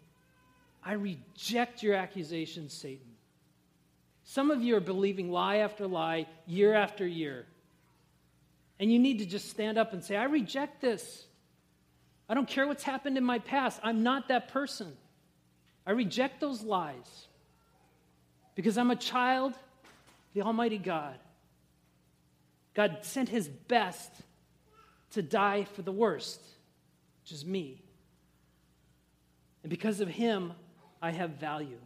I 0.82 0.94
reject 0.94 1.82
your 1.82 1.94
accusations, 1.94 2.72
Satan. 2.72 3.11
Some 4.32 4.50
of 4.50 4.62
you 4.62 4.76
are 4.76 4.80
believing 4.80 5.30
lie 5.30 5.56
after 5.56 5.86
lie, 5.86 6.26
year 6.46 6.72
after 6.72 7.06
year. 7.06 7.44
And 8.80 8.90
you 8.90 8.98
need 8.98 9.18
to 9.18 9.26
just 9.26 9.50
stand 9.50 9.76
up 9.76 9.92
and 9.92 10.02
say, 10.02 10.16
I 10.16 10.24
reject 10.24 10.80
this. 10.80 11.26
I 12.30 12.32
don't 12.32 12.48
care 12.48 12.66
what's 12.66 12.82
happened 12.82 13.18
in 13.18 13.24
my 13.24 13.40
past. 13.40 13.78
I'm 13.82 14.02
not 14.02 14.28
that 14.28 14.48
person. 14.48 14.90
I 15.86 15.90
reject 15.90 16.40
those 16.40 16.62
lies 16.62 17.26
because 18.54 18.78
I'm 18.78 18.90
a 18.90 18.96
child 18.96 19.52
the 20.32 20.40
Almighty 20.40 20.78
God. 20.78 21.18
God 22.72 23.00
sent 23.02 23.28
his 23.28 23.48
best 23.48 24.10
to 25.10 25.20
die 25.20 25.64
for 25.64 25.82
the 25.82 25.92
worst, 25.92 26.40
which 27.22 27.32
is 27.32 27.44
me. 27.44 27.82
And 29.62 29.68
because 29.68 30.00
of 30.00 30.08
him, 30.08 30.54
I 31.02 31.10
have 31.10 31.32
value. 31.32 31.80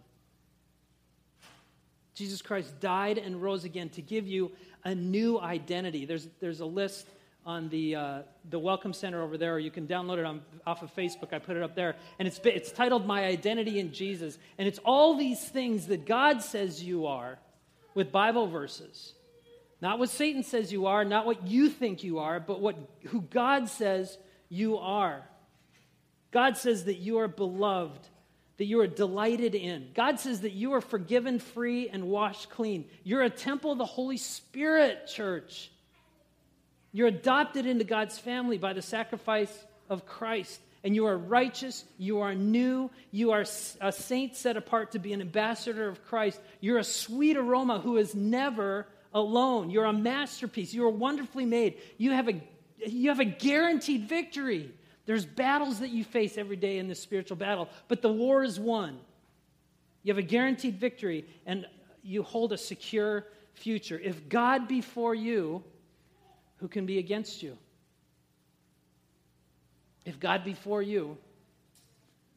Jesus 2.17 2.41
Christ 2.41 2.81
died 2.81 3.19
and 3.19 3.43
rose 3.43 3.65
again 3.65 3.91
to 3.91 4.01
give 4.01 4.27
you 4.27 4.51
a 4.85 4.95
new 4.95 5.39
identity. 5.39 6.07
There's, 6.07 6.27
there's 6.41 6.61
a 6.61 6.67
list 6.67 7.07
on 7.45 7.69
the, 7.69 7.95
uh, 7.95 8.19
the 8.49 8.59
Welcome 8.59 8.95
Center 8.95 9.23
over 9.23 9.37
there, 9.37 9.55
or 9.55 9.59
you 9.59 9.71
can 9.71 9.87
download 9.87 10.17
it 10.17 10.25
on, 10.25 10.41
off 10.67 10.83
of 10.83 10.93
Facebook. 10.97 11.35
I 11.35 11.39
put 11.39 11.57
it 11.57 11.63
up 11.63 11.75
there. 11.75 11.95
And 12.19 12.27
it's, 12.27 12.41
it's 12.43 12.73
titled 12.73 13.07
My 13.07 13.27
Identity 13.27 13.79
in 13.79 13.93
Jesus. 13.93 14.39
And 14.57 14.67
it's 14.67 14.81
all 14.83 15.19
these 15.19 15.45
things 15.45 15.89
that 15.89 16.07
God 16.07 16.41
says 16.43 16.83
you 16.83 17.05
are 17.07 17.39
with 17.95 18.11
Bible 18.11 18.47
verses. 18.47 19.13
Not 19.83 19.99
what 19.99 20.09
Satan 20.09 20.43
says 20.43 20.73
you 20.73 20.87
are, 20.87 21.05
not 21.05 21.27
what 21.27 21.47
you 21.47 21.69
think 21.69 22.03
you 22.03 22.19
are, 22.19 22.41
but 22.41 22.61
what, 22.61 22.77
who 23.09 23.21
God 23.21 23.69
says 23.69 24.17
you 24.49 24.79
are. 24.79 25.23
God 26.31 26.57
says 26.57 26.87
that 26.87 26.97
you 26.97 27.19
are 27.19 27.29
beloved, 27.29 28.09
that 28.59 28.65
you 28.65 28.81
are 28.81 28.87
delighted 28.87 29.55
in. 29.55 29.89
God 29.95 30.19
says 30.19 30.41
that 30.41 30.53
you 30.53 30.75
are 30.75 30.81
forgiven, 30.81 31.39
free, 31.39 31.89
and 31.89 32.09
washed 32.09 32.51
clean. 32.51 32.87
You're 33.05 33.23
a 33.23 33.31
temple 33.31 33.73
of 33.73 33.79
the 33.79 33.85
Holy 33.85 34.17
Spirit, 34.17 35.07
church. 35.07 35.71
You're 36.93 37.09
adopted 37.09 37.67
into 37.67 37.85
God's 37.85 38.19
family 38.19 38.57
by 38.57 38.73
the 38.73 38.83
sacrifice 38.83 39.53
of 39.91 40.07
Christ. 40.07 40.61
And 40.83 40.95
you 40.95 41.07
are 41.07 41.19
righteous, 41.19 41.85
you 41.99 42.21
are 42.21 42.35
new, 42.35 42.91
you 43.11 43.33
are 43.33 43.45
a 43.81 43.93
saint 43.93 44.37
set 44.37 44.57
apart 44.57 44.93
to 44.93 45.01
be 45.01 45.13
an 45.13 45.21
ambassador 45.21 45.89
of 45.89 46.05
Christ. 46.07 46.41
You're 46.61 46.79
a 46.79 46.85
sweet 46.85 47.37
aroma 47.37 47.81
who 47.81 47.97
is 47.97 48.15
never 48.15 48.87
alone. 49.13 49.71
You're 49.71 49.85
a 49.85 49.93
masterpiece. 49.93 50.73
You 50.73 50.85
are 50.87 50.91
wonderfully 50.91 51.45
made. 51.45 51.79
You 51.99 52.13
have 52.13 52.29
a, 52.29 52.41
you 52.87 53.09
have 53.09 53.21
a 53.21 53.25
guaranteed 53.25 54.09
victory. 54.09 54.71
There's 55.07 55.25
battles 55.25 55.79
that 55.81 55.91
you 55.91 56.05
face 56.05 56.37
every 56.37 56.57
day 56.57 56.79
in 56.79 56.89
this 56.89 57.01
spiritual 57.01 57.37
battle, 57.37 57.69
but 57.89 58.03
the 58.03 58.13
war 58.13 58.43
is 58.43 58.59
won. 58.61 58.99
You 60.03 60.13
have 60.13 60.19
a 60.19 60.27
guaranteed 60.27 60.79
victory, 60.79 61.25
and 61.47 61.67
you 62.03 62.23
hold 62.23 62.53
a 62.53 62.59
secure 62.59 63.27
future. 63.55 64.01
If 64.03 64.29
God 64.29 64.69
be 64.69 64.81
for 64.81 65.15
you, 65.15 65.63
who 66.59 66.69
can 66.69 66.87
be 66.87 66.99
against 66.99 67.43
you? 67.43 67.57
If 70.05 70.21
God 70.21 70.45
be 70.45 70.55
for 70.55 70.83
you, 70.83 71.17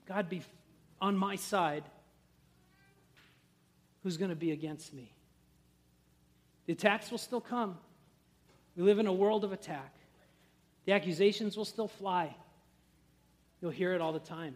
God 0.07 0.29
be 0.29 0.41
on 1.01 1.15
my 1.15 1.35
side, 1.35 1.83
who's 4.03 4.17
going 4.17 4.29
to 4.29 4.35
be 4.35 4.51
against 4.51 4.93
me? 4.93 5.11
The 6.65 6.73
attacks 6.73 7.11
will 7.11 7.17
still 7.17 7.41
come. 7.41 7.77
We 8.75 8.83
live 8.83 8.99
in 8.99 9.07
a 9.07 9.13
world 9.13 9.43
of 9.43 9.51
attack. 9.51 9.93
The 10.85 10.93
accusations 10.93 11.57
will 11.57 11.65
still 11.65 11.87
fly. 11.87 12.35
You'll 13.61 13.71
hear 13.71 13.93
it 13.93 14.01
all 14.01 14.13
the 14.13 14.19
time. 14.19 14.55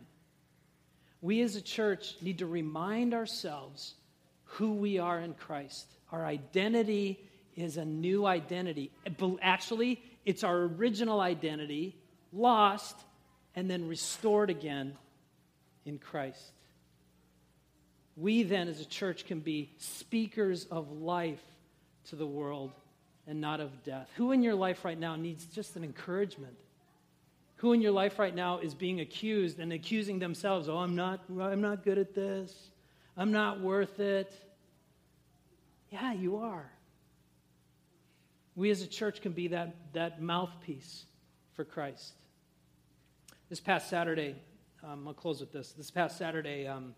We 1.22 1.41
as 1.41 1.55
a 1.55 1.62
church 1.62 2.15
need 2.22 2.39
to 2.39 2.45
remind 2.45 3.13
ourselves 3.13 3.95
who 4.43 4.74
we 4.74 5.00
are 5.00 5.19
in 5.19 5.33
Christ. 5.33 5.88
Our 6.12 6.25
identity 6.25 7.19
is 7.55 7.77
a 7.77 7.86
new 7.86 8.25
identity. 8.25 8.91
Actually, 9.41 10.01
it's 10.25 10.43
our 10.43 10.63
original 10.63 11.19
identity, 11.19 11.95
lost 12.31 12.95
and 13.55 13.69
then 13.69 13.88
restored 13.88 14.50
again 14.50 14.98
in 15.86 16.00
Christ. 16.00 16.51
We 18.16 18.44
then, 18.44 18.68
as 18.68 18.79
a 18.79 18.85
church, 18.85 19.25
can 19.25 19.39
be 19.39 19.72
speakers 19.77 20.66
of 20.66 20.92
life 20.92 21.44
to 22.09 22.16
the 22.16 22.27
world 22.27 22.72
and 23.27 23.42
not 23.42 23.59
of 23.59 23.83
death. 23.83 24.09
Who 24.18 24.31
in 24.31 24.44
your 24.44 24.55
life 24.55 24.85
right 24.85 25.00
now 25.00 25.16
needs 25.16 25.46
just 25.46 25.75
an 25.75 25.83
encouragement? 25.83 26.55
Who 27.63 27.71
in 27.71 27.79
your 27.79 27.93
life 27.93 28.19
right 28.19 28.35
now 28.35 28.57
is 28.57 28.75
being 28.75 28.99
accused 28.99 29.57
and 29.59 29.71
accusing 29.71 30.19
themselves, 30.19 30.67
"Oh, 30.67 30.79
I'm 30.79 30.97
not 30.97 31.21
I'm 31.39 31.61
not 31.61 31.85
good 31.85 31.97
at 31.97 32.13
this. 32.13 32.71
I'm 33.15 33.31
not 33.31 33.61
worth 33.61 34.01
it." 34.01 34.33
Yeah, 35.89 36.11
you 36.11 36.35
are. 36.35 36.69
We 38.57 38.69
as 38.69 38.81
a 38.81 38.87
church 38.87 39.21
can 39.21 39.31
be 39.31 39.47
that, 39.47 39.93
that 39.93 40.21
mouthpiece 40.21 41.05
for 41.53 41.63
Christ. 41.63 42.15
This 43.47 43.61
past 43.61 43.89
Saturday, 43.89 44.35
um, 44.83 45.07
I'll 45.07 45.13
close 45.13 45.39
with 45.39 45.53
this. 45.53 45.71
This 45.71 45.89
past 45.89 46.17
Saturday, 46.17 46.67
um, 46.67 46.93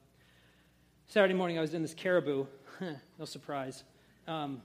Saturday 1.06 1.36
morning, 1.36 1.60
I 1.60 1.62
was 1.62 1.76
in 1.76 1.84
this 1.84 1.94
Caribou. 1.94 2.48
no 3.20 3.26
surprise. 3.26 3.84
Um, 4.28 4.64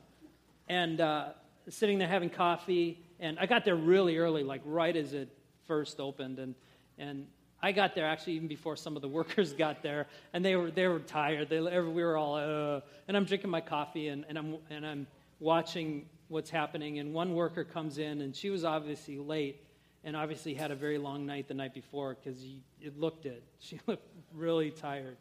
and 0.66 0.98
uh, 0.98 1.32
sitting 1.68 1.98
there 1.98 2.08
having 2.08 2.30
coffee. 2.30 3.04
And 3.18 3.38
I 3.38 3.44
got 3.44 3.66
there 3.66 3.76
really 3.76 4.16
early, 4.16 4.44
like 4.44 4.62
right 4.64 4.96
as 4.96 5.12
it 5.12 5.28
first 5.70 6.00
opened. 6.00 6.40
And, 6.40 6.56
and 6.98 7.28
I 7.62 7.70
got 7.70 7.94
there 7.94 8.04
actually 8.04 8.32
even 8.32 8.48
before 8.48 8.74
some 8.74 8.96
of 8.96 9.02
the 9.02 9.08
workers 9.20 9.52
got 9.52 9.84
there, 9.84 10.08
and 10.32 10.44
they 10.44 10.56
were, 10.56 10.72
they 10.72 10.88
were 10.88 10.98
tired. 10.98 11.48
They, 11.48 11.60
we 11.60 12.02
were 12.02 12.16
all, 12.16 12.34
uh, 12.34 12.80
and 13.06 13.16
I'm 13.16 13.24
drinking 13.24 13.50
my 13.50 13.60
coffee, 13.60 14.08
and, 14.08 14.24
and, 14.28 14.36
I'm, 14.36 14.56
and 14.68 14.84
I'm 14.84 15.06
watching 15.38 16.06
what's 16.26 16.50
happening, 16.50 16.98
and 16.98 17.14
one 17.14 17.36
worker 17.36 17.62
comes 17.62 17.98
in, 17.98 18.20
and 18.20 18.34
she 18.34 18.50
was 18.50 18.64
obviously 18.64 19.18
late, 19.18 19.62
and 20.02 20.16
obviously 20.16 20.54
had 20.54 20.72
a 20.72 20.74
very 20.74 20.98
long 20.98 21.24
night 21.24 21.46
the 21.46 21.54
night 21.54 21.72
before 21.72 22.16
because 22.16 22.42
it 22.80 22.98
looked 22.98 23.26
it. 23.26 23.44
She 23.60 23.78
looked 23.86 24.08
really 24.34 24.72
tired, 24.72 25.18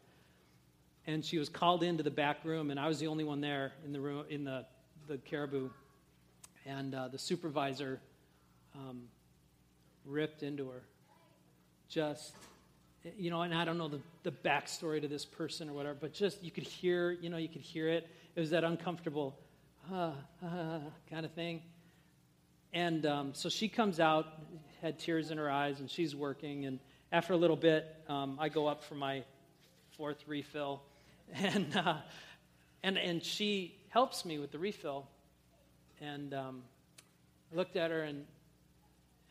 and 1.06 1.24
she 1.24 1.38
was 1.38 1.48
called 1.48 1.84
into 1.84 2.02
the 2.02 2.12
back 2.12 2.44
room, 2.44 2.72
and 2.72 2.80
I 2.80 2.88
was 2.88 2.98
the 2.98 3.08
only 3.08 3.24
one 3.24 3.40
there 3.40 3.74
in 3.86 3.94
the 3.94 4.00
room 4.00 4.26
in 4.30 4.46
the 4.46 4.66
the 5.08 5.18
Caribou, 5.18 5.70
and 6.66 6.96
uh, 6.96 7.08
the 7.08 7.18
supervisor 7.18 8.00
um, 8.76 9.02
ripped 10.06 10.44
into 10.44 10.70
her. 10.70 10.82
Just 11.90 12.34
you 13.18 13.30
know, 13.30 13.42
and 13.44 13.54
I 13.54 13.66
don't 13.66 13.78
know 13.78 13.88
the, 13.88 14.02
the 14.24 14.32
backstory 14.32 15.02
to 15.02 15.08
this 15.08 15.26
person 15.26 15.70
or 15.70 15.74
whatever, 15.74 15.98
but 16.00 16.14
just 16.14 16.44
you 16.44 16.52
could 16.52 16.66
hear, 16.66 17.12
you 17.12 17.30
know, 17.30 17.38
you 17.38 17.48
could 17.48 17.62
hear 17.62 17.88
it. 17.88 18.08
It 18.36 18.40
was 18.40 18.50
that 18.50 18.64
uncomfortable 18.64 19.38
uh, 19.94 20.12
kind 21.10 21.26
of 21.26 21.32
thing. 21.32 21.62
And 22.74 23.06
um, 23.06 23.34
so 23.34 23.50
she 23.50 23.68
comes 23.68 24.00
out, 24.00 24.28
had 24.82 25.00
tears 25.00 25.32
in 25.32 25.38
her 25.38 25.50
eyes, 25.50 25.80
and 25.80 25.90
she's 25.90 26.16
working. 26.16 26.66
And 26.66 26.80
after 27.12 27.34
a 27.34 27.38
little 27.38 27.56
bit, 27.56 27.88
um, 28.08 28.38
I 28.40 28.50
go 28.50 28.68
up 28.68 28.84
for 28.84 28.96
my 28.96 29.24
fourth 29.98 30.24
refill, 30.28 30.84
and 31.34 31.76
uh, 31.76 31.98
and 32.84 32.98
and 32.98 33.24
she 33.24 33.76
helps 33.90 34.24
me 34.24 34.38
with 34.38 34.52
the 34.52 34.60
refill. 34.60 35.08
And 36.00 36.34
um, 36.34 36.62
I 37.52 37.56
looked 37.56 37.76
at 37.76 37.90
her, 37.90 38.04
and 38.04 38.26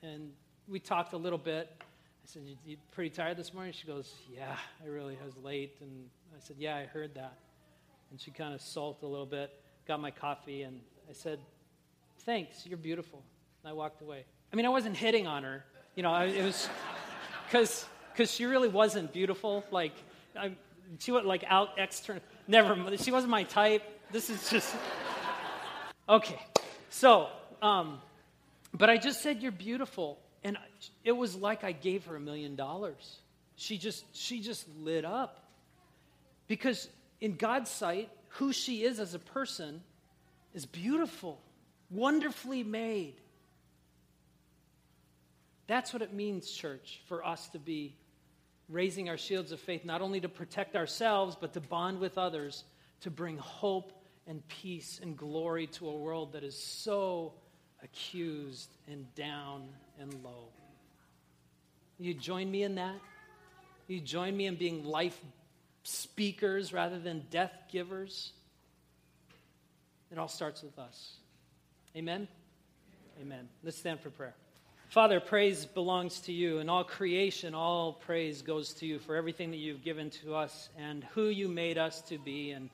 and 0.03 0.33
we 0.71 0.79
talked 0.79 1.13
a 1.13 1.17
little 1.17 1.39
bit. 1.39 1.71
I 1.81 2.27
said, 2.27 2.43
"You, 2.45 2.57
you 2.65 2.77
pretty 2.93 3.11
tired 3.11 3.37
this 3.37 3.55
morning?" 3.55 3.73
She 3.73 3.87
goes, 3.87 4.15
"Yeah, 4.33 4.57
I 4.85 4.89
really 4.89 5.17
was 5.25 5.37
late." 5.43 5.77
And 5.81 6.09
I 6.37 6.41
said, 6.41 6.57
"Yeah, 6.59 6.77
I 6.77 6.85
heard 6.85 7.15
that." 7.15 7.39
And 8.11 8.21
she 8.21 8.31
kind 8.31 8.55
of 8.55 8.61
sulked 8.61 9.03
a 9.03 9.07
little 9.07 9.27
bit 9.27 9.51
got 9.89 10.01
my 10.01 10.11
coffee, 10.11 10.63
and 10.63 10.79
I 11.09 11.15
said, 11.15 11.41
Thanks, 12.21 12.67
you're 12.67 12.77
beautiful. 12.77 13.23
And 13.63 13.71
I 13.71 13.73
walked 13.73 14.03
away. 14.03 14.25
I 14.53 14.57
mean, 14.57 14.67
I 14.67 14.69
wasn't 14.69 14.97
hitting 14.97 15.27
on 15.27 15.43
her. 15.43 15.65
You 15.97 16.03
know, 16.03 16.15
it 16.15 16.45
was 16.45 16.69
because 17.47 17.87
she 18.31 18.45
really 18.45 18.69
wasn't 18.69 19.13
beautiful. 19.15 19.65
Like, 19.71 19.95
I, 20.39 20.53
she 20.99 21.11
went 21.11 21.25
like 21.25 21.43
out 21.49 21.71
external. 21.79 22.23
Never, 22.47 22.97
she 22.99 23.11
wasn't 23.11 23.31
my 23.31 23.45
type. 23.45 23.83
This 24.13 24.31
is 24.31 24.49
just. 24.51 24.77
Okay. 26.11 26.41
So, 26.89 27.29
um, 27.61 28.01
but 28.73 28.89
I 28.89 28.97
just 28.97 29.23
said, 29.23 29.43
You're 29.43 29.53
beautiful. 29.53 30.19
And 30.45 30.57
it 31.05 31.13
was 31.13 31.35
like 31.35 31.65
I 31.65 31.73
gave 31.73 32.07
her 32.07 32.17
a 32.17 32.21
million 32.21 32.57
dollars. 32.57 33.19
She 33.57 33.79
just, 33.79 34.05
she 34.17 34.41
just 34.41 34.67
lit 34.81 35.05
up. 35.05 35.45
Because 36.47 36.89
in 37.21 37.35
God's 37.37 37.71
sight, 37.71 38.11
who 38.29 38.53
she 38.53 38.85
is 38.85 39.01
as 39.01 39.15
a 39.15 39.19
person 39.19 39.83
is 40.55 40.65
beautiful, 40.65 41.41
wonderfully 41.91 42.63
made. 42.63 43.15
That's 45.67 45.93
what 45.93 46.03
it 46.03 46.15
means, 46.15 46.51
church, 46.51 47.03
for 47.09 47.25
us 47.27 47.49
to 47.49 47.59
be 47.59 47.95
raising 48.69 49.09
our 49.09 49.19
shields 49.19 49.53
of 49.53 49.61
faith, 49.61 49.85
not 49.85 50.01
only 50.01 50.21
to 50.21 50.29
protect 50.29 50.77
ourselves, 50.77 51.37
but 51.39 51.53
to 51.55 51.61
bond 51.61 52.01
with 52.01 52.17
others, 52.17 52.65
to 53.01 53.11
bring 53.11 53.37
hope 53.39 53.93
and 54.27 54.47
peace 54.49 55.01
and 55.03 55.17
glory 55.17 55.67
to 55.67 55.89
a 55.89 55.97
world 55.97 56.33
that 56.33 56.45
is 56.45 56.57
so 56.57 57.33
accused 57.83 58.71
and 58.87 59.13
down 59.15 59.69
and 60.01 60.13
low. 60.25 60.49
You 61.99 62.15
join 62.15 62.51
me 62.51 62.63
in 62.63 62.77
that? 62.77 62.97
You 63.87 64.01
join 64.01 64.37
me 64.37 64.47
in 64.47 64.57
being 64.57 64.85
life 64.85 65.19
speakers 65.83 66.73
rather 66.73 66.99
than 66.99 67.25
death 67.31 67.53
givers. 67.71 68.33
It 70.13 70.19
all 70.19 70.29
starts 70.29 70.63
with 70.63 70.79
us. 70.79 71.17
Amen? 71.97 72.29
Amen. 73.21 73.49
Let's 73.65 73.79
stand 73.79 74.01
for 74.01 74.11
prayer. 74.11 74.35
Father, 74.91 75.21
praise 75.21 75.67
belongs 75.67 76.21
to 76.21 76.33
you, 76.33 76.59
and 76.59 76.71
all 76.71 76.83
creation, 76.83 77.55
all 77.55 77.93
praise 77.93 78.41
goes 78.41 78.73
to 78.75 78.87
you 78.87 78.99
for 78.99 79.17
everything 79.17 79.51
that 79.51 79.59
you've 79.59 79.83
given 79.83 80.09
to 80.09 80.35
us 80.35 80.71
and 80.79 81.05
who 81.15 81.25
you 81.25 81.47
made 81.47 81.77
us 81.77 82.01
to 82.03 82.17
be. 82.17 82.53
And 82.53 82.71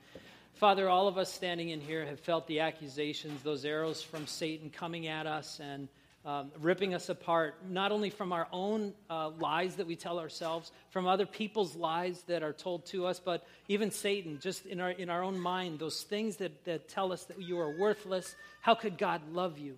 Father, 0.55 0.89
all 0.89 1.09
of 1.09 1.19
us 1.19 1.33
standing 1.33 1.71
in 1.71 1.81
here 1.81 2.07
have 2.07 2.21
felt 2.21 2.47
the 2.47 2.61
accusations, 2.61 3.43
those 3.43 3.65
arrows 3.65 4.03
from 4.03 4.29
Satan 4.29 4.71
coming 4.71 5.09
at 5.09 5.27
us 5.27 5.59
and 5.61 5.89
um, 6.25 6.53
ripping 6.61 6.95
us 6.95 7.09
apart, 7.09 7.57
not 7.69 7.91
only 7.91 8.09
from 8.09 8.33
our 8.33 8.47
own 8.53 8.95
uh, 9.11 9.31
lies 9.31 9.75
that 9.77 9.87
we 9.89 9.97
tell 9.97 10.21
ourselves, 10.21 10.71
from 10.91 11.09
other 11.09 11.27
people's 11.27 11.75
lies 11.75 12.23
that 12.29 12.45
are 12.45 12.53
told 12.53 12.87
to 12.87 13.05
us, 13.05 13.19
but 13.19 13.47
even 13.69 13.91
Satan, 13.91 14.39
just 14.41 14.65
in 14.65 14.81
our, 14.81 14.91
in 14.91 15.11
our 15.11 15.25
own 15.25 15.39
mind, 15.39 15.81
those 15.81 16.03
things 16.03 16.37
that, 16.37 16.65
that 16.65 16.89
tell 16.89 17.13
us 17.13 17.25
that 17.25 17.43
you 17.43 17.59
are 17.59 17.77
worthless. 17.77 18.37
How 18.61 18.77
could 18.77 18.97
God 18.97 19.21
love 19.33 19.59
you? 19.59 19.77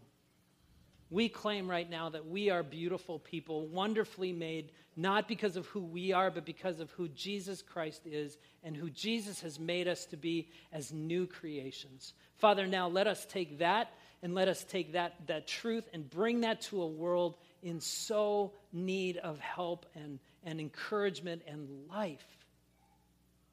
We 1.08 1.28
claim 1.28 1.70
right 1.70 1.88
now 1.88 2.08
that 2.10 2.26
we 2.26 2.50
are 2.50 2.64
beautiful 2.64 3.20
people, 3.20 3.68
wonderfully 3.68 4.32
made, 4.32 4.72
not 4.96 5.28
because 5.28 5.56
of 5.56 5.66
who 5.66 5.80
we 5.80 6.12
are, 6.12 6.30
but 6.32 6.44
because 6.44 6.80
of 6.80 6.90
who 6.90 7.06
Jesus 7.08 7.62
Christ 7.62 8.02
is 8.06 8.38
and 8.64 8.76
who 8.76 8.90
Jesus 8.90 9.40
has 9.42 9.60
made 9.60 9.86
us 9.86 10.04
to 10.06 10.16
be 10.16 10.48
as 10.72 10.92
new 10.92 11.26
creations. 11.26 12.12
Father, 12.38 12.66
now 12.66 12.88
let 12.88 13.06
us 13.06 13.24
take 13.24 13.58
that 13.58 13.92
and 14.22 14.34
let 14.34 14.48
us 14.48 14.64
take 14.64 14.92
that, 14.94 15.14
that 15.28 15.46
truth 15.46 15.84
and 15.92 16.10
bring 16.10 16.40
that 16.40 16.62
to 16.62 16.82
a 16.82 16.86
world 16.86 17.36
in 17.62 17.80
so 17.80 18.52
need 18.72 19.16
of 19.18 19.38
help 19.38 19.86
and, 19.94 20.18
and 20.42 20.58
encouragement 20.58 21.42
and 21.46 21.68
life. 21.88 22.26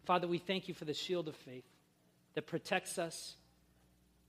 Father, 0.06 0.28
we 0.28 0.40
thank 0.40 0.68
you 0.68 0.74
for 0.74 0.86
the 0.86 0.94
shield 0.94 1.28
of 1.28 1.36
faith 1.36 1.66
that 2.34 2.48
protects 2.48 2.98
us, 2.98 3.36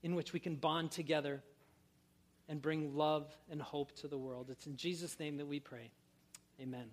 in 0.03 0.13
which 0.13 0.31
we 0.31 0.39
can 0.39 0.55
bond 0.55 0.91
together 0.91 1.41
and 2.47 2.61
bring 2.61 2.95
love 2.95 3.35
and 3.49 3.61
hope 3.61 3.95
to 3.97 4.07
the 4.07 4.17
world. 4.17 4.49
It's 4.49 4.67
in 4.67 4.75
Jesus' 4.77 5.19
name 5.19 5.37
that 5.37 5.47
we 5.47 5.59
pray. 5.59 5.89
Amen. 6.61 6.87